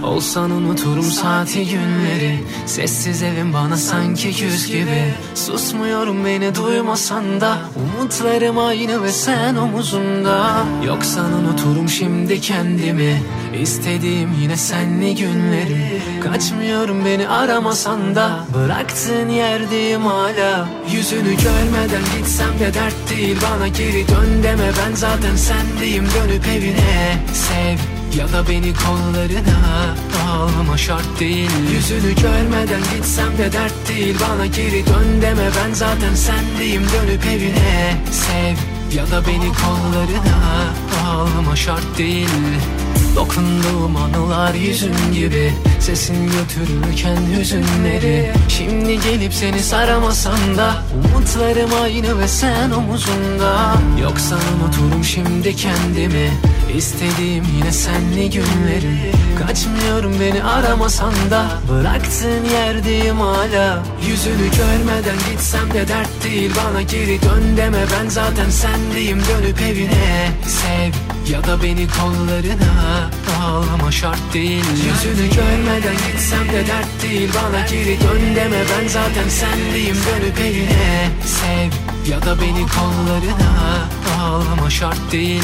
[0.02, 2.38] Olsan unuturum saati günleri.
[2.66, 5.14] Sessiz evim bana sanki küs gibi.
[5.34, 7.58] Susmuyorum beni duymasan da.
[7.76, 10.64] Umutlarım aynı ve sen omuzumda.
[10.86, 13.22] Yoksan unuturum şimdi kendimi.
[13.62, 16.02] İstediğim yine senli günleri.
[16.22, 18.44] Kaçmıyorum beni aramasan da.
[18.54, 20.68] Bıraktığın yerdeyim hala.
[20.92, 23.36] Yüzünü görmeden gitsem de dert değil.
[23.50, 24.70] Bana geri dön deme.
[24.78, 26.04] Ben zaten sendeyim.
[26.04, 29.94] Dönüp evine sev ya da beni kollarına
[30.28, 31.50] Ağlama şart değil.
[31.74, 34.16] Yüzünü görmeden gitsem de dert değil.
[34.20, 36.82] Bana geri dön deme ben zaten sendeyim.
[36.82, 38.56] Dönüp evine sev.
[38.96, 40.72] Ya da beni kollarına
[41.06, 42.28] Ağlama şart değil
[43.16, 45.52] Dokunduğum anılar yüzün gibi.
[45.80, 48.32] Sesin götürürken hüzünleri.
[48.48, 53.74] Şimdi gelip seni saramasan da Umutlarım aynı ve sen omuzunda.
[54.02, 56.30] Yoksa unuturum şimdi kendimi.
[56.76, 59.12] İstediğim yine senli günleri.
[59.46, 61.46] Kaçmıyorum beni aramasan da.
[61.70, 63.82] Bıraktığın yerdeyim hala.
[64.08, 66.52] Yüzünü görmeden gitsem de dert değil.
[66.64, 67.84] Bana geri dön deme.
[67.92, 69.18] Ben zaten sendeyim.
[69.18, 70.92] Dönüp evine sev
[71.32, 72.99] Ya da beni kollarına
[73.42, 74.64] Ağlama şart değil.
[74.70, 77.30] Yüzünü görmeden gitsem de dert değil.
[77.34, 79.96] Bana geri dön deme ben zaten sendeyim.
[79.96, 81.70] Dönüp evine sev
[82.12, 83.88] Ya da beni kollarına
[84.20, 85.42] Ağlama şart değil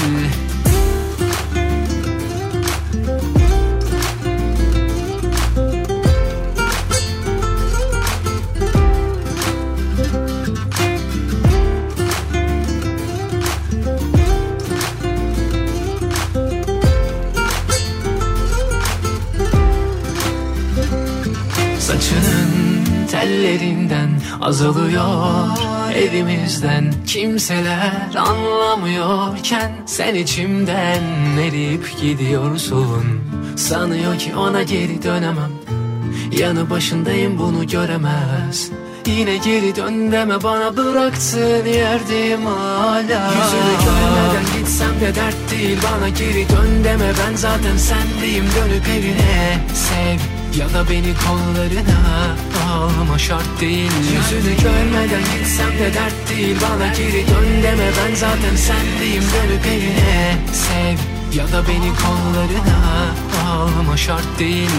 [23.27, 24.11] tellerinden
[24.41, 25.49] azalıyor
[25.95, 26.95] Evimizden.
[27.07, 31.03] Kimseler anlamıyorken Sen içimden
[31.41, 33.05] eriyip gidiyorsun.
[33.57, 35.51] Sanıyor ki ona geri dönemem.
[36.39, 38.71] Yanı başındayım bunu göremez.
[39.07, 43.31] Yine geri dön deme bana bıraktığın yerdeyim hala.
[43.31, 47.13] Yüzünü görmeden gitsem de dert değil Bana geri dön deme.
[47.27, 52.37] Ben zaten sendeyim Dönüp evine sev ya da beni kollarına
[52.71, 53.93] Ağlama şart değil.
[54.13, 56.57] Yüzünü görmeden gitsem de dert değil.
[56.63, 59.23] Bana geri dön deme ben zaten sendeyim.
[59.23, 60.99] Dönüp evine sev.
[61.39, 62.79] Ya da beni kollarına
[63.47, 64.71] Ağlama şart değil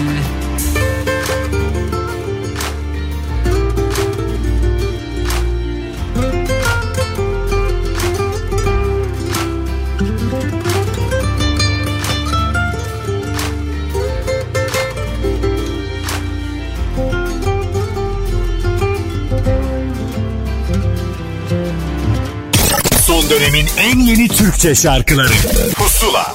[23.30, 25.32] dönemin en yeni Türkçe şarkıları.
[25.76, 26.34] Pusula.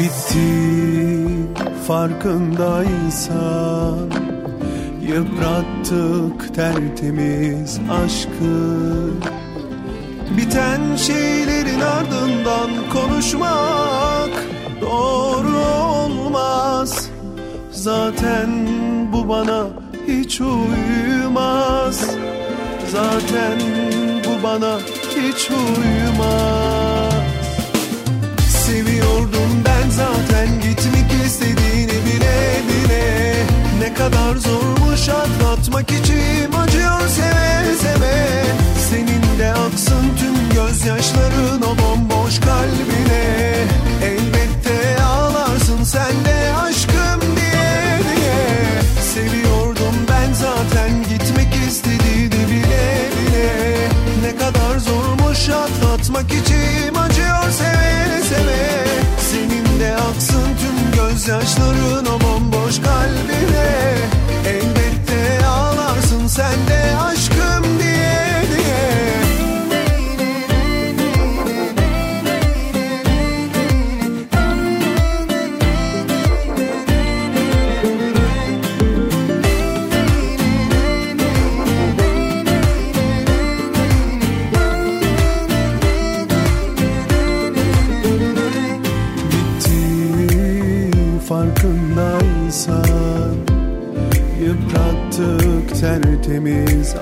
[0.00, 0.38] Bitti
[1.88, 4.10] farkındaysan
[5.02, 9.10] Yıprattık tertemiz aşkı.
[10.36, 14.30] Biten şeylerin ardından konuşmak
[14.80, 17.08] Doğru olmaz.
[17.70, 18.68] Zaten
[19.12, 19.66] bu bana
[20.24, 22.00] hiç uymaz
[22.92, 23.58] Zaten
[24.24, 24.78] bu bana
[25.16, 27.14] hiç uymaz
[28.48, 33.34] Seviyordum ben zaten gitmek istediğini bile bile.
[33.80, 38.44] Ne kadar zormuş atlatmak içim acıyor seve seve.
[38.90, 43.54] Senin de aksın tüm gözyaşların o bomboş kalbine.
[44.02, 48.82] Elbette ağlarsın sen de aşkım diye diye.
[49.14, 49.43] Seviyordum
[55.44, 58.84] zormuş atlatmak içim acıyor seve seve
[59.18, 63.94] Senin de aksın tüm gözyaşların o bomboş kalbine.
[64.46, 67.23] Elbette ağlarsın sen de aşkım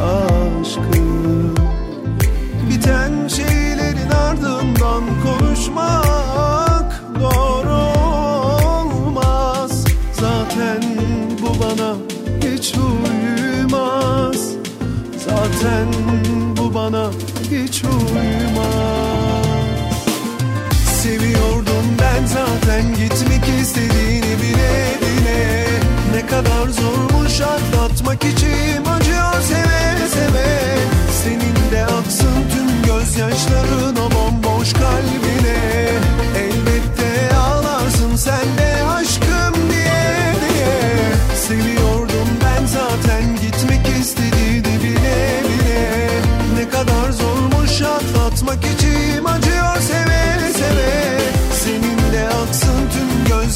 [0.03, 1.03] aşkı.
[2.71, 7.83] Biten şeylerin ardından konuşmak doğru
[8.69, 9.85] olmaz.
[10.13, 10.83] Zaten
[11.43, 11.95] bu bana
[12.41, 14.49] hiç uymaz.
[15.25, 15.87] Zaten
[16.57, 17.11] bu bana
[17.51, 19.13] hiç uymaz.
[21.03, 25.67] Seviyordum ben zaten gitmek istediğini bile bile.
[26.15, 28.42] Ne kadar zormuş atlatmak içim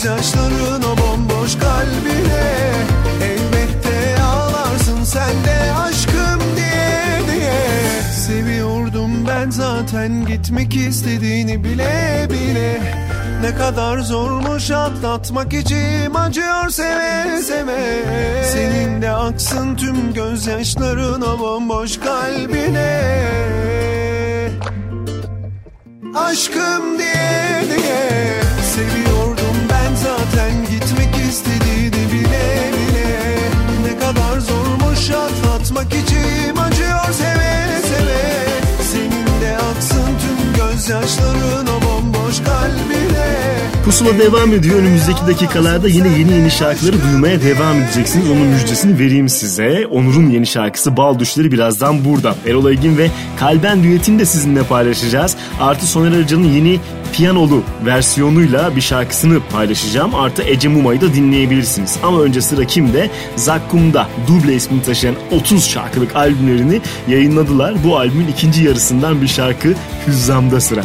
[0.06, 2.72] gözyaşların o bomboş kalbine
[3.22, 8.02] Elbette ağlarsın sen de aşkım diye diye.
[8.12, 12.80] Seviyordum ben zaten gitmek istediğini bile bile.
[13.42, 18.04] Ne kadar zormuş atlatmak içim acıyor seve seve.
[18.52, 23.02] Senin de aksın tüm gözyaşların o bomboş kalbine.
[26.14, 28.40] Aşkım diye diye.
[28.74, 29.15] Seviyordum ben
[30.80, 33.38] gitmek istediğini bile bile.
[33.82, 38.46] Ne kadar zormuş atlatmak içim acıyor seve seve.
[38.92, 41.55] Senin de aksın tüm kalbine
[43.86, 44.78] Pusula devam ediyor.
[44.78, 48.30] Önümüzdeki dakikalarda yine yeni yeni şarkıları duymaya devam edeceksiniz.
[48.30, 49.86] Onun müjdesini vereyim size.
[49.90, 52.34] Onur'un yeni şarkısı Bal Düşleri birazdan burada.
[52.46, 55.36] Erol Aygin ve Kalben düetini de sizinle paylaşacağız.
[55.60, 56.80] Artı Soner Arıcan'ın yeni
[57.12, 60.14] piyanolu versiyonuyla bir şarkısını paylaşacağım.
[60.14, 61.96] Artı Ece Muma'yı da dinleyebilirsiniz.
[62.02, 63.10] Ama önce sıra kimde?
[63.36, 67.74] Zakkum'da duble ismini taşıyan 30 şarkılık albümlerini yayınladılar.
[67.84, 69.74] Bu albümün ikinci yarısından bir şarkı
[70.06, 70.84] Hüzzam'da sıra.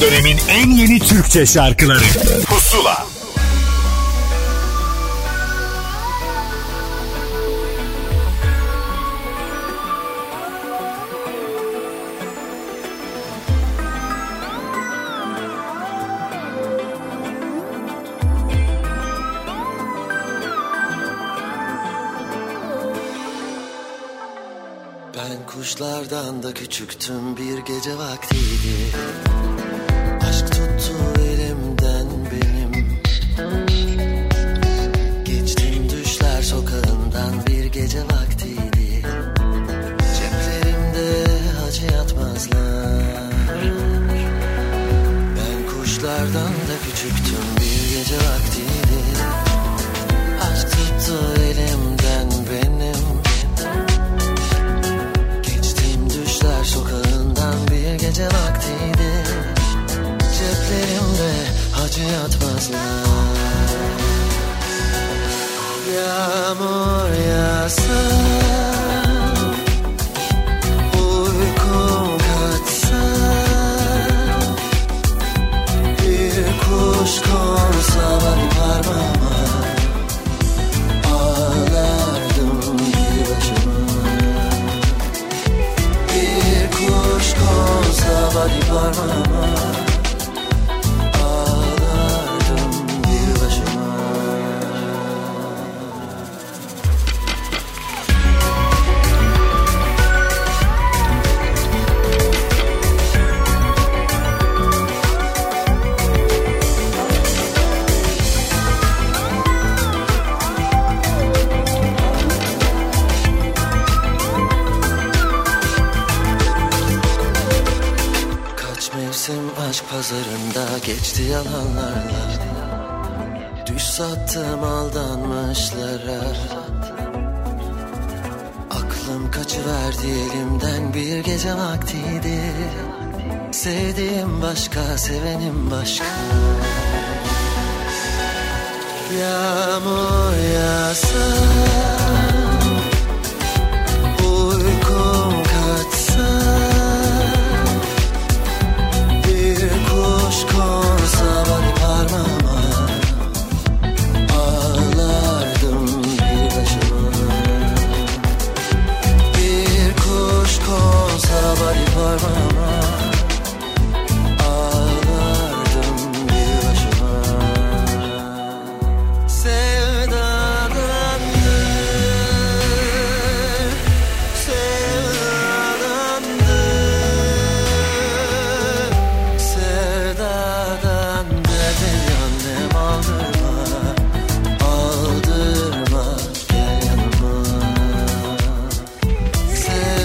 [0.00, 2.04] dönemin en yeni Türkçe şarkıları.
[2.46, 3.06] Pusula.
[25.16, 27.49] Ben kuşlardan da küçüktüm bir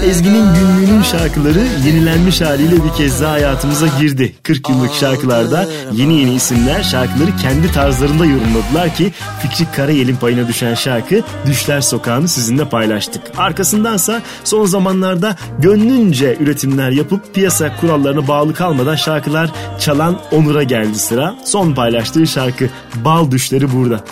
[0.05, 4.35] Ezgi'nin günlüğünün şarkıları yenilenmiş haliyle bir kez daha hayatımıza girdi.
[4.43, 10.73] 40 yıllık şarkılarda yeni yeni isimler şarkıları kendi tarzlarında yorumladılar ki Fikri Karayel'in payına düşen
[10.73, 13.21] şarkı Düşler Sokağı'nı sizinle paylaştık.
[13.37, 19.49] Arkasındansa son zamanlarda gönlünce üretimler yapıp piyasa kurallarına bağlı kalmadan şarkılar
[19.79, 21.35] çalan Onur'a geldi sıra.
[21.45, 24.03] Son paylaştığı şarkı Bal Düşleri burada.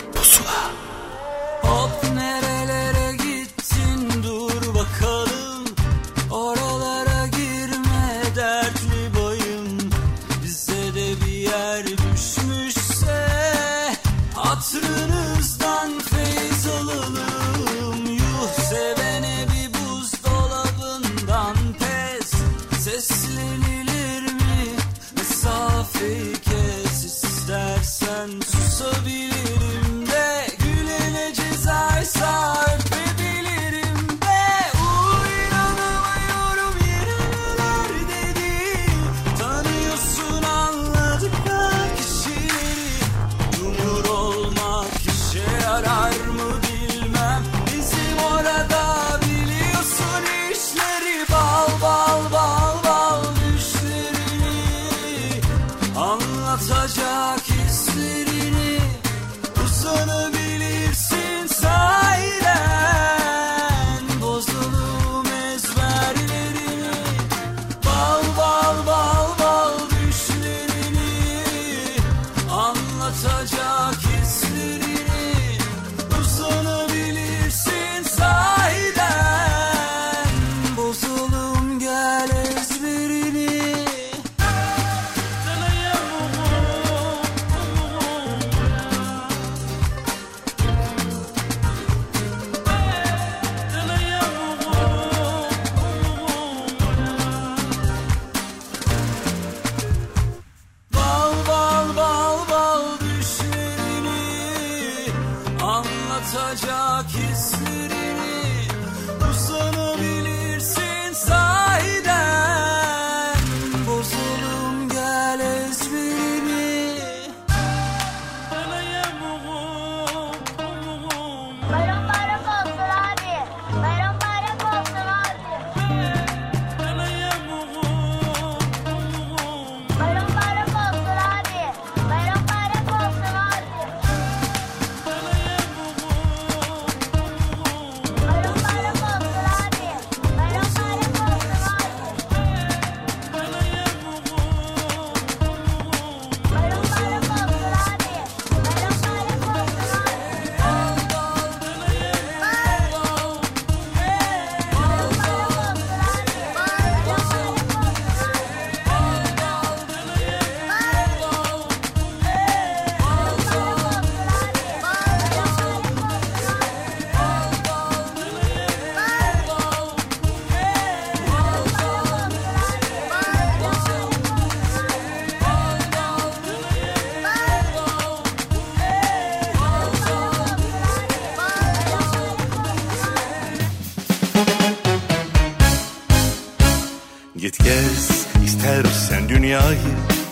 [187.44, 189.78] Git gez istersen dünyayı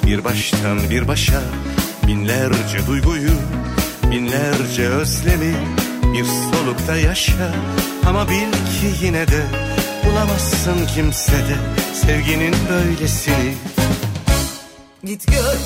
[0.06, 1.42] bir baştan bir başa.
[2.06, 3.30] Binlerce duyguyu
[4.10, 5.54] binlerce özlemi
[6.14, 7.54] bir solukta yaşa.
[8.06, 9.42] Ama bil ki yine de
[10.06, 11.56] bulamazsın kimsede
[11.94, 13.54] sevginin böylesini
[15.04, 15.56] Git gör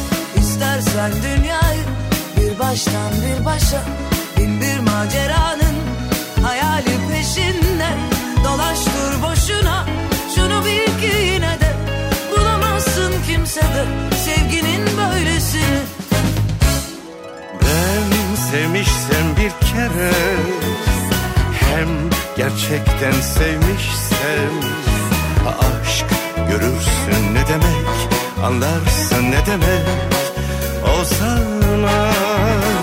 [0.42, 1.82] istersen dünyayı
[2.36, 3.82] Bir baştan bir başa.
[4.38, 5.76] Bin bir maceranın
[6.42, 7.88] Hayali peşinde
[8.44, 9.95] Dolaş dur boşuna
[13.56, 13.84] Kimsede
[14.24, 15.80] Sevginin böylesini
[17.62, 20.10] Ben sevmişsem bir kere
[21.60, 21.88] Hem
[22.36, 24.52] gerçekten sevmişsem
[25.46, 26.06] Aşk
[26.50, 27.86] görürsün ne demek
[28.44, 29.86] Anlarsın ne demek
[31.00, 32.75] O zaman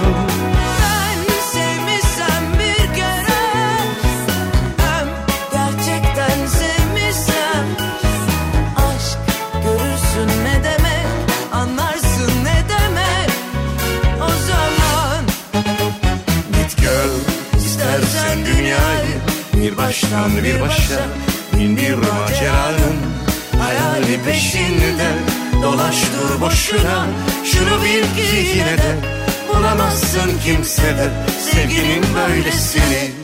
[19.94, 21.06] baştan bir başa
[21.54, 22.98] Bin bir maceranın
[23.60, 25.10] Hayali peşinde.
[25.64, 27.08] Dolaş dur boşuna
[27.44, 28.96] Şunu bil ki yine de
[29.50, 31.10] Bulamazsın kimsede
[31.52, 33.23] Sevginin böylesini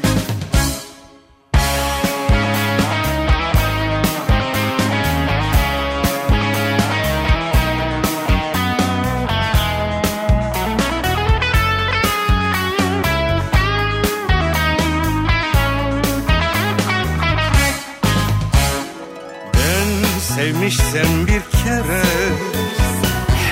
[20.69, 22.03] sevmişsen bir kere.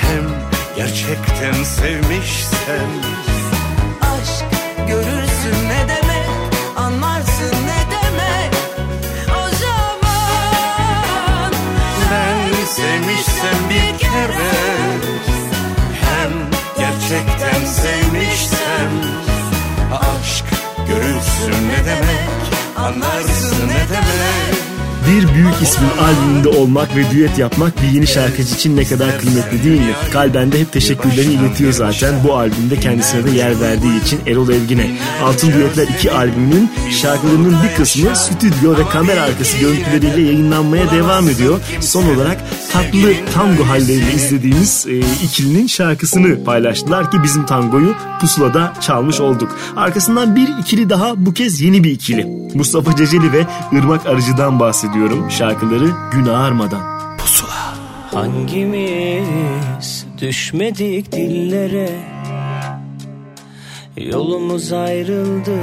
[0.00, 0.24] Hem
[0.76, 2.88] gerçekten sevmişsen
[25.18, 29.64] Bir büyük ismin albümünde olmak ve düet yapmak bir yeni şarkıcı için ne kadar kıymetli
[29.64, 29.94] değil mi?
[30.12, 34.90] Kalben de hep teşekkürlerini iletiyor zaten bu albümde kendisine de yer verdiği için Erol Evgin'e.
[35.22, 41.60] Altın Düetler 2 albümünün şarkılarının bir kısmı stüdyo ve kamera arkası görüntüleriyle yayınlanmaya devam ediyor.
[41.80, 49.20] Son olarak tatlı tango halleriyle izlediğimiz e, ikilinin şarkısını paylaştılar ki bizim tangoyu pusulada çalmış
[49.20, 49.58] olduk.
[49.76, 52.37] Arkasından bir ikili daha bu kez yeni bir ikili.
[52.54, 55.30] Mustafa Ceceli ve Irmak Arıcı'dan bahsediyorum.
[55.30, 56.98] Şarkıları Gün Ağarmadan.
[58.14, 61.90] Hangimiz Düşmedik dillere
[63.96, 65.60] Yolumuz ayrıldı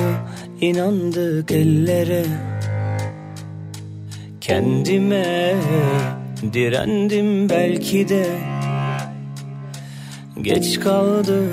[0.62, 2.26] inandık ellere
[4.42, 5.56] Kendime
[6.54, 8.26] direndim belki de
[10.42, 11.50] Geç kaldım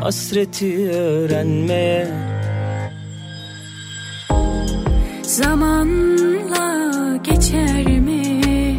[0.00, 2.08] hasreti öğrenmeye
[5.36, 8.78] Zamanla geçer mi?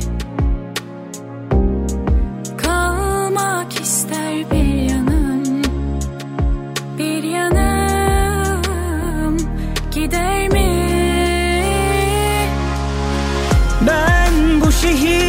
[2.57, 5.61] Kalmak ister bir yanım
[6.97, 8.57] Bir yanım
[9.91, 10.87] gider mi?
[13.87, 15.26] Ben bu şehirde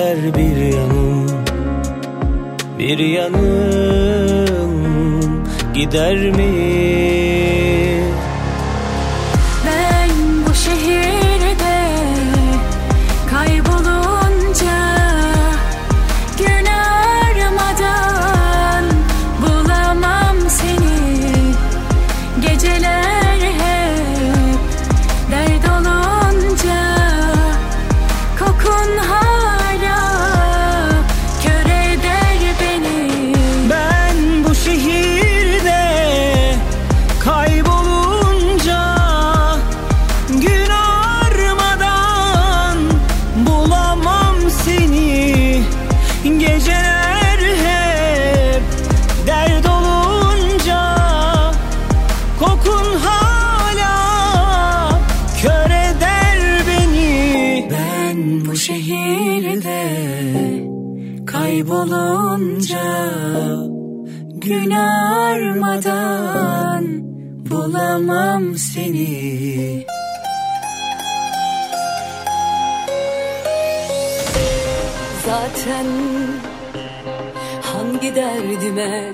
[0.00, 1.26] İster bir yanım
[2.78, 4.70] Bir yanım
[5.74, 6.39] gider mi?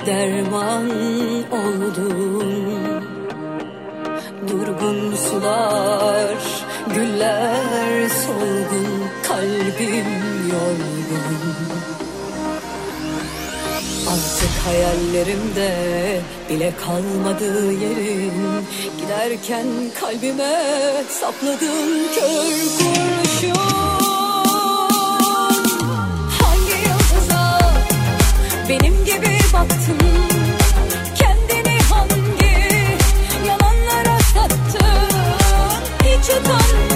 [0.07, 0.91] Derman
[1.51, 2.67] oldun
[4.49, 6.39] Durgun sular,
[6.95, 8.89] güller solgun
[9.23, 10.11] Kalbim
[10.53, 11.57] yorgun.
[14.13, 15.73] Artık hayallerimde
[16.51, 18.67] bile kalmadı yerin
[19.01, 19.67] Giderken
[20.01, 20.63] kalbime
[21.11, 24.16] sapladın kör kurşun
[31.15, 32.57] Kendini hangi
[33.49, 35.83] yalanlara sattın?
[36.05, 36.96] Hiç utanmadın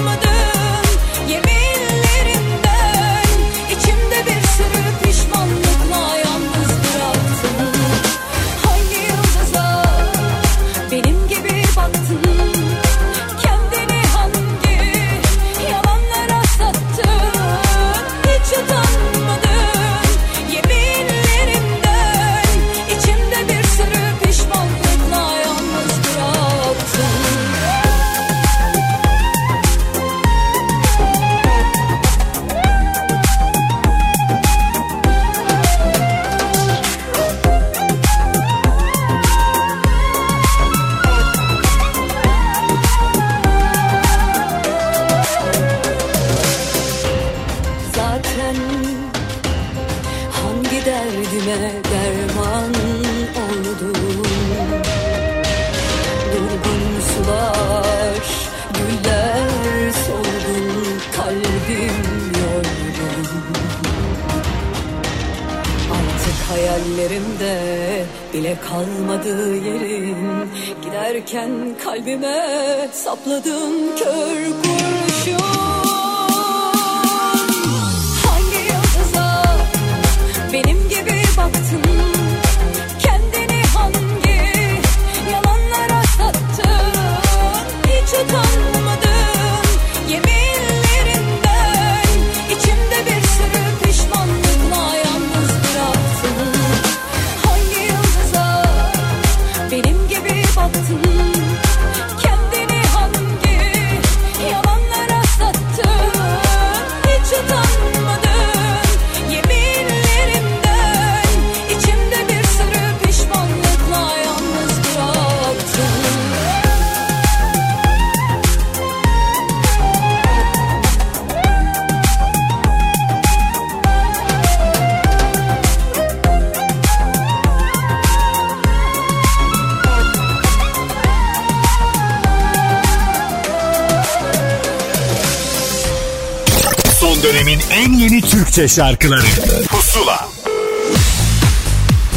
[138.61, 139.27] Türkçe şarkıları
[139.69, 140.29] Pusula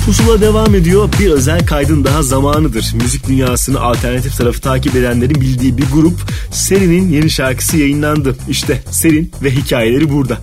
[0.06, 1.10] Pusula devam ediyor.
[1.20, 2.92] Bir özel kaydın daha zamanıdır.
[2.94, 6.20] Müzik dünyasını alternatif tarafı takip edenlerin bildiği bir grup
[6.52, 8.36] Serin'in yeni şarkısı yayınlandı.
[8.50, 10.38] İşte Serin ve hikayeleri burada.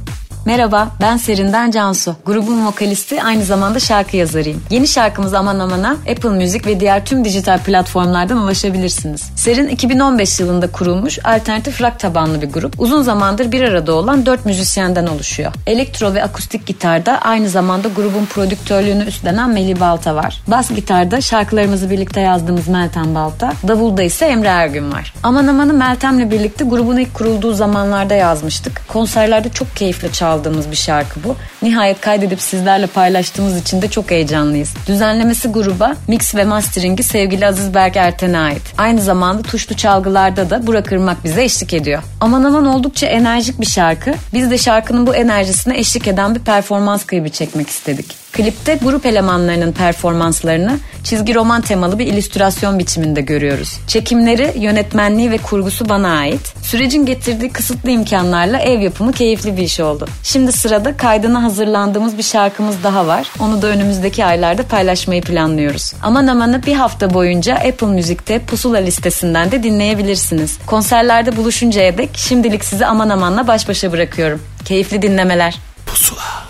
[0.47, 2.16] Merhaba, ben Serin'den Cansu.
[2.27, 4.62] Grubun vokalisti, aynı zamanda şarkı yazarıyım.
[4.70, 9.30] Yeni şarkımız Aman Aman'a Apple Music ve diğer tüm dijital platformlardan ulaşabilirsiniz.
[9.41, 12.81] Serin 2015 yılında kurulmuş alternatif rock tabanlı bir grup.
[12.81, 15.53] Uzun zamandır bir arada olan 4 müzisyenden oluşuyor.
[15.67, 20.43] Elektro ve akustik gitarda aynı zamanda grubun prodüktörlüğünü üstlenen Melih Balta var.
[20.47, 25.15] Bas gitarda şarkılarımızı birlikte yazdığımız Meltem Balta, davulda ise Emre Ergün var.
[25.23, 28.83] Aman Aman'ı Meltem'le birlikte grubun ilk kurulduğu zamanlarda yazmıştık.
[28.89, 31.37] Konserlerde çok keyifle çaldığımız bir şarkı bu.
[31.62, 34.74] Nihayet kaydedip sizlerle paylaştığımız için de çok heyecanlıyız.
[34.87, 38.62] Düzenlemesi gruba, mix ve mastering'i sevgili Aziz Berk Erten'e ait.
[38.78, 42.03] Aynı zamanda tuşlu çalgılarda da Burak Irmak bize eşlik ediyor.
[42.20, 44.15] Aman aman oldukça enerjik bir şarkı.
[44.35, 48.32] Biz de şarkının bu enerjisine eşlik eden bir performans klibi çekmek istedik.
[48.32, 53.78] Klipte grup elemanlarının performanslarını çizgi roman temalı bir illüstrasyon biçiminde görüyoruz.
[53.86, 56.55] Çekimleri, yönetmenliği ve kurgusu bana ait.
[56.62, 60.06] Sürecin getirdiği kısıtlı imkanlarla ev yapımı keyifli bir iş oldu.
[60.22, 63.31] Şimdi sırada kaydına hazırlandığımız bir şarkımız daha var.
[63.40, 65.93] Onu da önümüzdeki aylarda paylaşmayı planlıyoruz.
[66.02, 70.59] Aman amanı bir hafta boyunca Apple Müzik'te Pusula listesinden de dinleyebilirsiniz.
[70.66, 74.43] Konserlerde buluşuncaya dek şimdilik sizi aman amanla baş başa bırakıyorum.
[74.64, 75.59] Keyifli dinlemeler.
[75.86, 76.49] Pusula.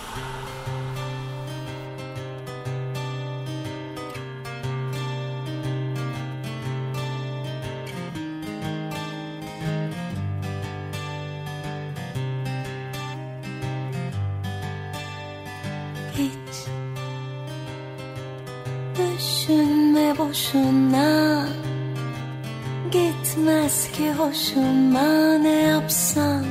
[20.41, 21.47] Boşuna
[22.93, 25.39] Gitmez ki hoşuma.
[25.39, 26.45] Ne yapsan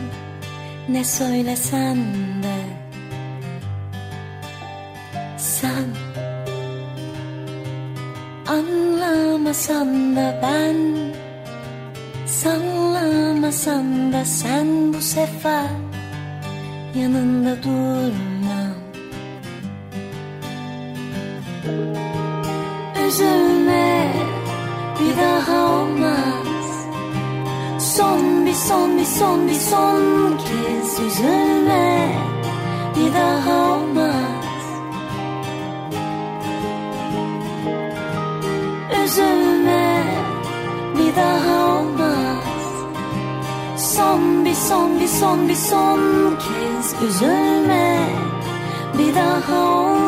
[0.90, 1.98] Ne söylesen
[2.44, 2.60] de
[5.38, 5.86] Sen.
[8.48, 10.78] Anlamasan da ben
[12.26, 14.94] Sallamasan da sen.
[14.94, 15.70] Bu sefer
[16.96, 18.29] Yanında durmam
[29.20, 32.12] son bir son kez Üzülme
[32.96, 34.66] bir daha olmaz.
[39.04, 40.04] Üzülme
[40.98, 42.44] bir daha olmaz.
[43.78, 46.00] Son bir son bir son bir son
[46.36, 48.00] kez Üzülme
[48.98, 49.99] bir daha olmaz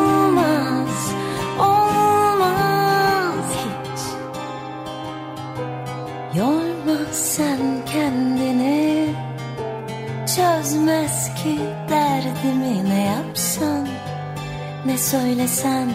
[15.52, 15.92] söylesen de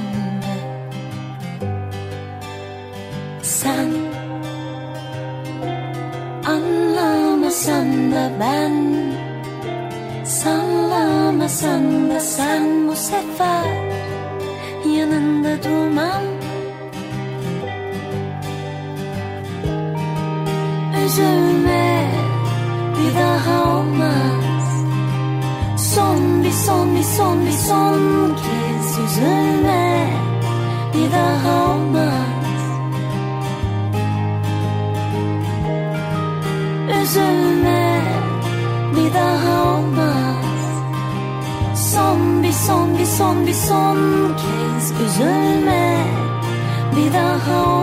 [3.41, 3.87] Sen
[6.45, 8.73] Anlamasan da ben
[10.25, 13.87] Sallamasan da sen bu sefer
[14.97, 16.23] Yanında durmam.
[21.05, 22.11] Üzülme
[22.97, 24.85] bir daha olmaz.
[25.77, 28.56] Son bir son bir son bir son kez
[29.07, 30.09] Üzülme
[30.93, 32.61] bir daha olmaz.
[37.03, 38.01] Üzülme
[38.95, 40.45] bir daha olmaz.
[41.75, 43.97] Son bir son bir son bir son
[44.37, 45.97] kez üzülme
[46.95, 47.76] bir daha olmaz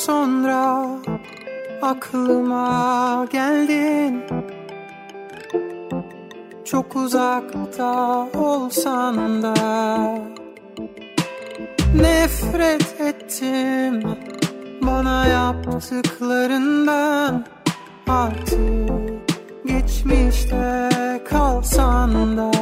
[0.00, 0.86] sonra
[1.82, 4.22] aklıma geldin.
[6.64, 9.54] Çok uzakta olsan da
[11.96, 14.02] Nefret ettim
[14.82, 17.44] bana yaptıklarından.
[18.08, 18.58] Artık
[19.66, 20.90] geçmişte
[21.30, 22.59] kalsan da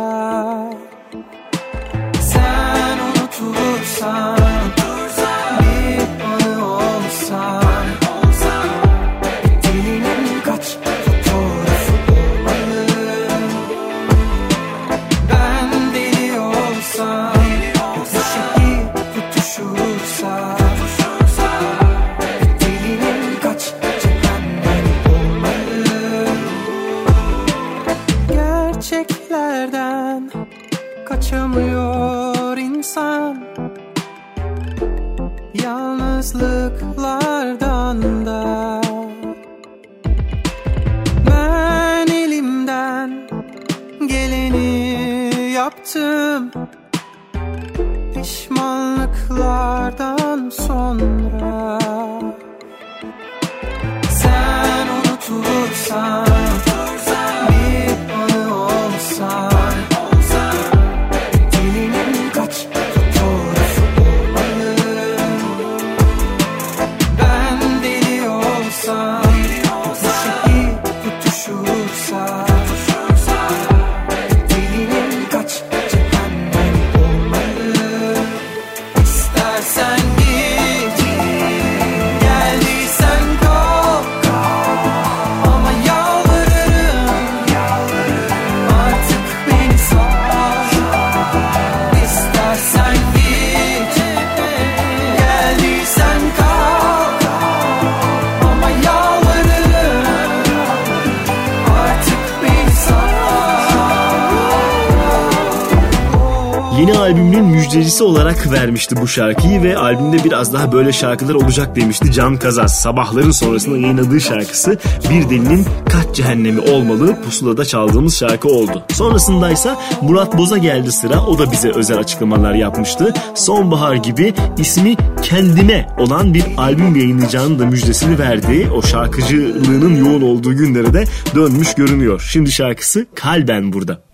[107.98, 112.80] müjdecisi olarak vermişti bu şarkıyı ve albümde biraz daha böyle şarkılar olacak demişti Can Kazaz.
[112.80, 114.78] Sabahların sonrasında yayınladığı şarkısı
[115.10, 118.82] Bir Delinin Kaç Cehennemi Olmalı pusulada çaldığımız şarkı oldu.
[118.92, 121.26] Sonrasındaysa Murat Boz'a geldi sıra.
[121.26, 123.14] O da bize özel açıklamalar yapmıştı.
[123.34, 128.68] Sonbahar gibi ismi Kendime olan bir albüm yayınlayacağını da müjdesini verdi.
[128.74, 131.04] O şarkıcılığının yoğun olduğu günlere de
[131.34, 132.28] dönmüş görünüyor.
[132.32, 134.07] Şimdi şarkısı Kalben burada.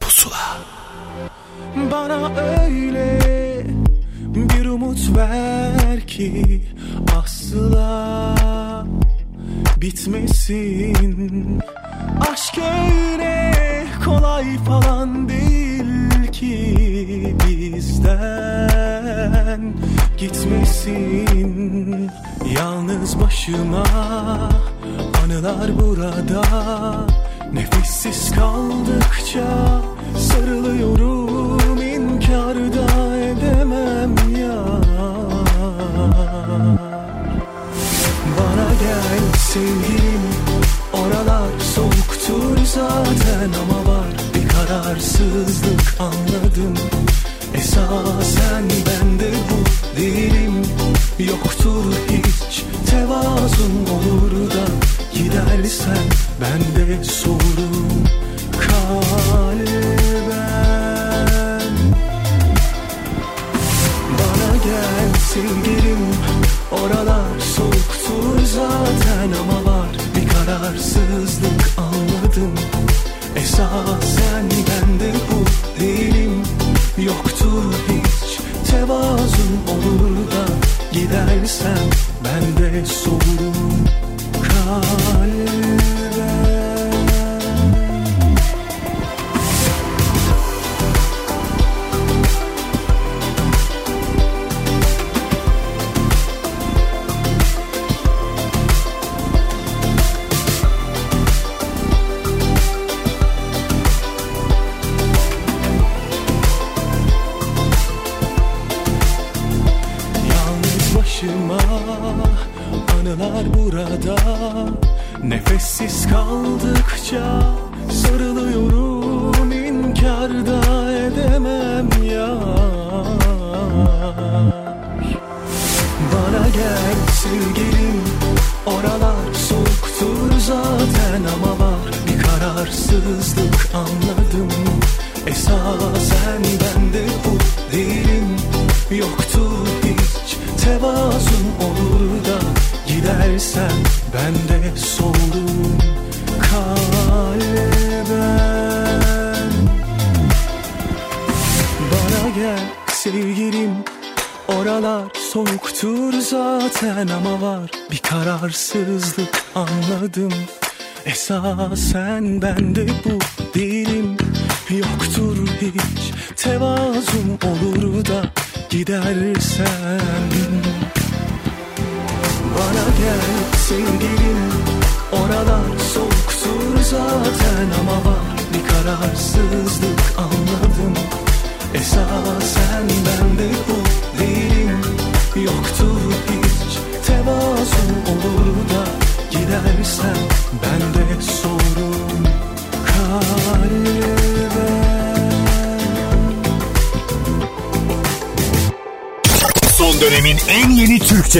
[39.55, 40.24] Sevgilim.
[40.93, 41.51] Oralar
[42.64, 46.74] zaten ama var bir kararsızlık anladım.
[47.55, 50.55] Esasen bende bu değilim.
[51.18, 54.64] Yoktur hiç tevazun olur da
[55.14, 56.05] Gidersen
[56.40, 57.63] bende sorun kalben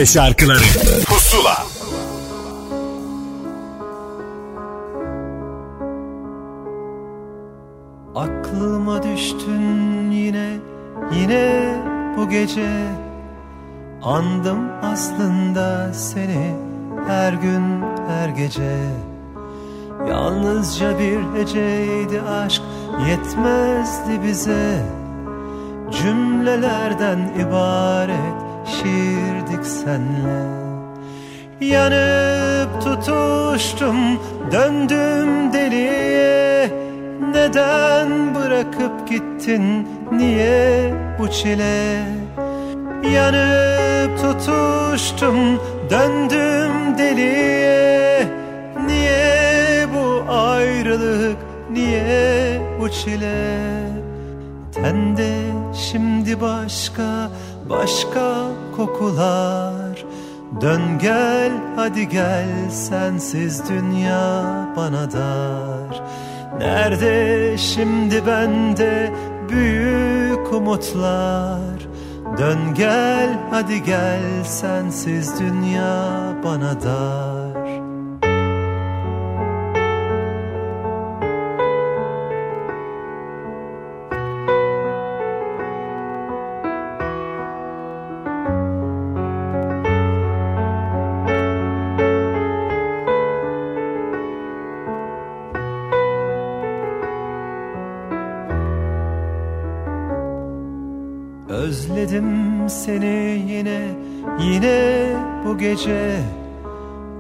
[0.05, 0.59] Türkçe şarkıları.
[1.07, 1.67] Pusula.
[8.15, 10.57] Aklıma düştün yine
[11.15, 11.77] yine
[12.17, 12.71] bu gece.
[14.03, 16.55] Andım aslında seni
[17.07, 18.77] her gün her gece.
[20.09, 22.63] Yalnızca bir heceydi aşk
[23.09, 24.83] yetmezdi bize.
[25.91, 28.44] Cümlelerden ibaret
[29.85, 30.65] senle.
[31.61, 33.97] Yanıp tutuştum
[34.53, 36.71] döndüm deliye.
[37.33, 42.05] Neden bırakıp gittin niye bu çile?
[43.15, 48.29] Yanıp tutuştum döndüm deliye.
[48.87, 51.37] Niye bu ayrılık
[51.71, 53.65] niye bu çile?
[54.73, 55.33] Tende
[55.75, 57.31] şimdi başka
[57.71, 58.47] başka
[58.77, 60.05] kokular.
[60.61, 64.45] Dön gel hadi gel sensiz dünya
[64.77, 66.03] bana dar.
[66.59, 69.13] Nerede şimdi bende
[69.49, 71.89] büyük umutlar?
[72.39, 76.13] Dön gel hadi gel sensiz dünya
[76.45, 77.34] bana dar
[104.41, 105.07] yine
[105.45, 106.21] bu gece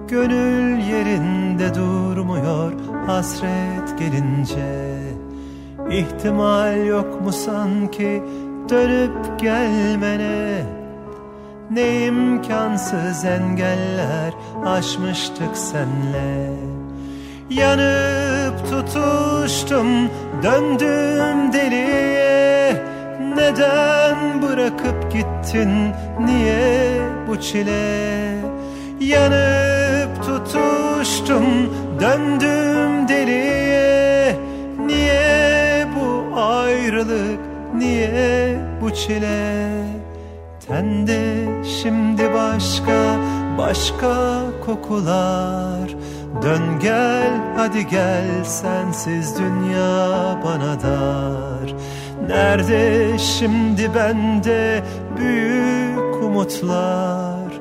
[0.09, 2.73] Gönül yerinde durmuyor
[3.07, 4.99] hasret gelince.
[5.91, 8.23] İhtimal yok mu sanki
[8.69, 10.63] dönüp gelmene?
[11.71, 14.35] Ne imkansız engeller
[14.65, 16.51] aşmıştık senle.
[17.51, 20.11] Yanıp tutuştum
[20.43, 22.24] döndüm deliye
[23.37, 25.71] neden bırakıp gittin?
[26.21, 28.35] Niye bu çile?
[29.01, 31.45] Yanıp tutuştum
[32.01, 34.37] döndüm deliye.
[34.87, 37.41] Niye bu ayrılık?
[37.75, 39.69] Niye bu çile?
[40.69, 41.45] Tende
[41.83, 43.17] şimdi başka
[43.59, 45.95] başka kokular.
[46.43, 51.75] Dön gel hadi gel sensiz dünya bana dar.
[52.29, 54.85] Nerede şimdi bende
[55.19, 57.53] büyük umutlar?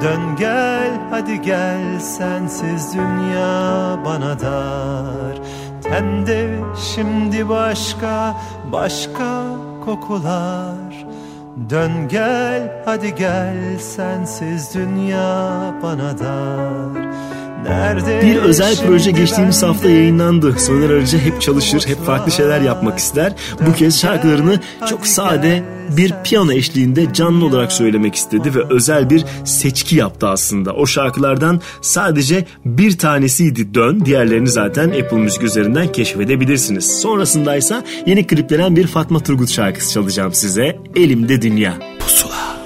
[0.00, 5.40] Dön gel hadi gel sensiz dünya bana dar.
[5.82, 6.50] Tende
[6.94, 8.36] şimdi başka
[8.72, 9.42] başka
[9.84, 11.06] kokular.
[11.70, 17.35] Dön gel hadi gel sensiz dünya bana dar.
[18.22, 20.58] Bir özel proje geçtiğimiz hafta yayınlandı.
[20.58, 23.32] Soner Arıcı hep çalışır, hep farklı şeyler yapmak ister.
[23.66, 24.60] Bu kez şarkılarını
[24.90, 30.72] çok sade bir piyano eşliğinde canlı olarak söylemek istedi ve özel bir seçki yaptı aslında.
[30.72, 34.04] O şarkılardan sadece bir tanesiydi Dön.
[34.04, 37.00] Diğerlerini zaten Apple Müzik üzerinden keşfedebilirsiniz.
[37.00, 40.78] Sonrasında ise yeni kliplenen bir Fatma Turgut şarkısı çalacağım size.
[40.96, 41.74] Elimde Dünya.
[41.98, 42.65] Pusula.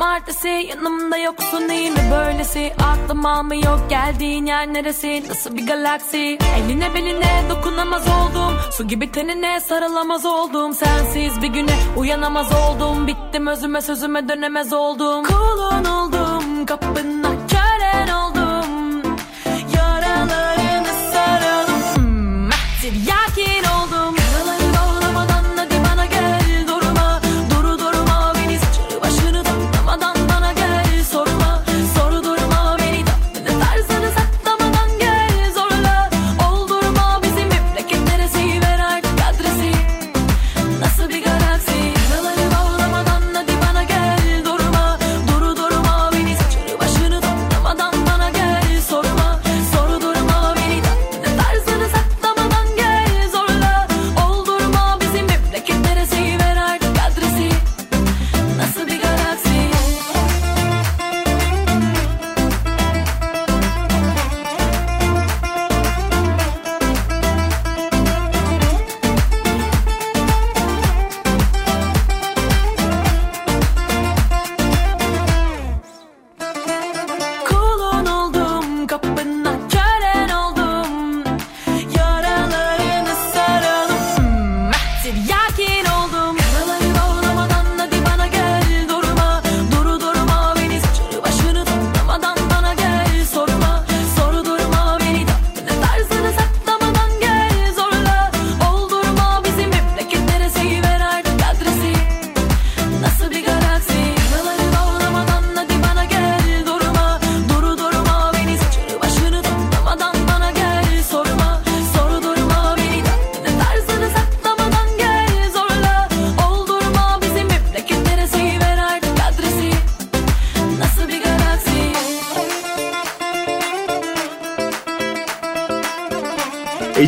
[0.00, 2.72] Cumartesi Yanımda yoksun değil mi böylesi?
[2.82, 5.24] Aklım almıyor geldiğin yer neresi?
[5.28, 6.38] Nasıl bir galaksi?
[6.56, 8.52] Eline beline dokunamaz oldum.
[8.72, 10.74] Su gibi tenine sarılamaz oldum.
[10.74, 13.06] Sensiz bir güne uyanamaz oldum.
[13.06, 15.24] Bittim özüme sözüme dönemez oldum.
[15.24, 17.29] Kulun oldum kapına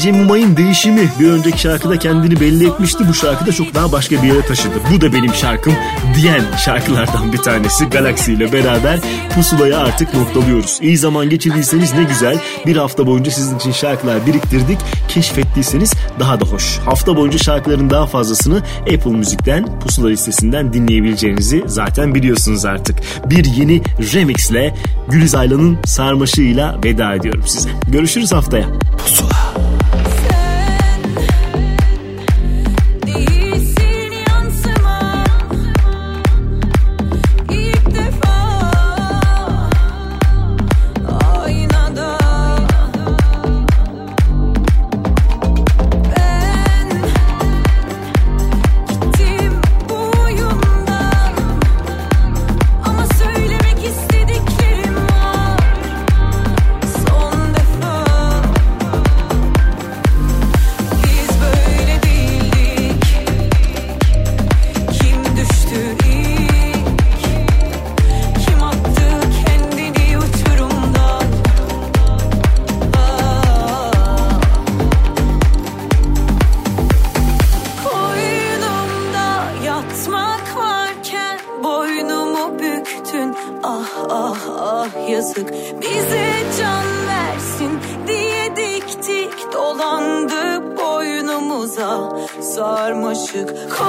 [0.03, 3.05] Ece Mumay'ın değişimi bir önceki şarkıda kendini belli etmişti.
[3.09, 4.75] Bu şarkıda çok daha başka bir yere taşıdı.
[4.93, 5.75] Bu da benim şarkım
[6.17, 7.85] diyen şarkılardan bir tanesi.
[7.85, 9.01] Galaxy ile beraber
[9.35, 10.79] pusulaya artık noktalıyoruz.
[10.83, 12.39] İyi zaman geçirdiyseniz ne güzel.
[12.67, 14.79] Bir hafta boyunca sizin için şarkılar biriktirdik.
[15.09, 16.79] Keşfettiyseniz daha da hoş.
[16.79, 22.99] Hafta boyunca şarkıların daha fazlasını Apple Müzik'ten, pusula listesinden dinleyebileceğinizi zaten biliyorsunuz artık.
[23.31, 23.83] Bir yeni
[24.15, 24.75] remixle
[25.09, 27.71] Güliz Aylan'ın sarmaşığıyla veda ediyorum size.
[27.89, 28.67] Görüşürüz haftaya.
[28.99, 29.52] Pusula.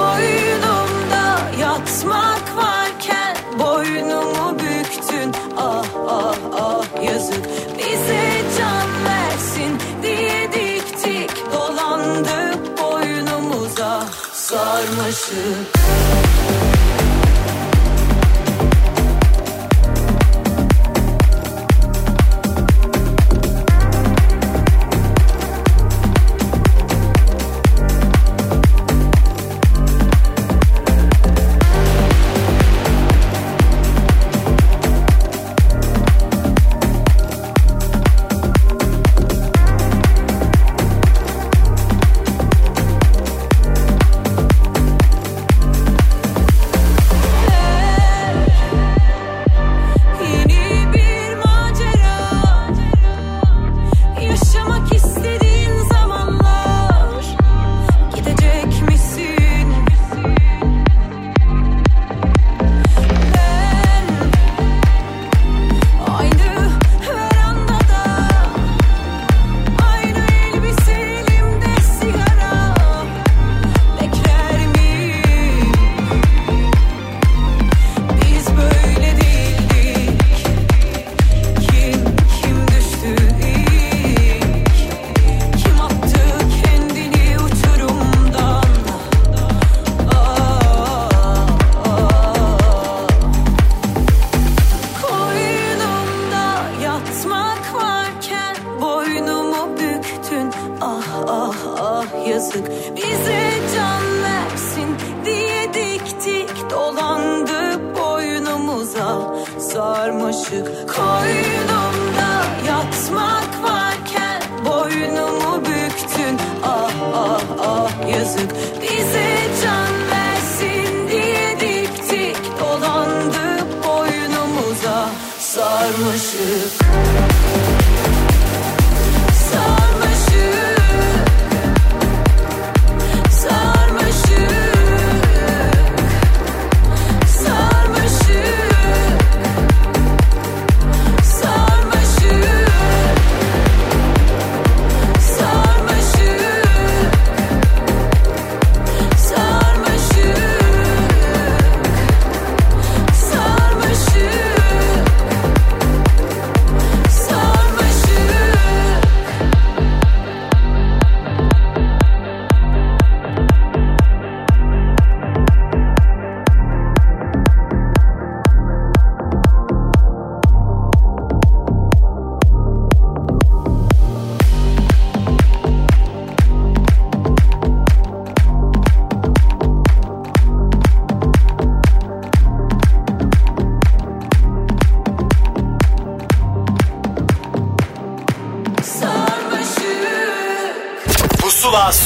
[0.04, 5.32] Koynumda yatmak varken Boynumu büktün.
[5.56, 7.44] Ah ah ah yazık.
[7.78, 11.30] Bize can versin diye diktik.
[11.52, 14.04] Dolandı boynumuza.
[14.32, 15.74] Sarmaşık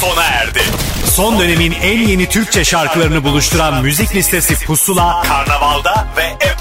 [0.01, 0.61] sona erdi.
[1.05, 6.58] Son dönemin en yeni Türkçe şarkılarını buluşturan müzik listesi Pusula, Karnaval'da ve Apple.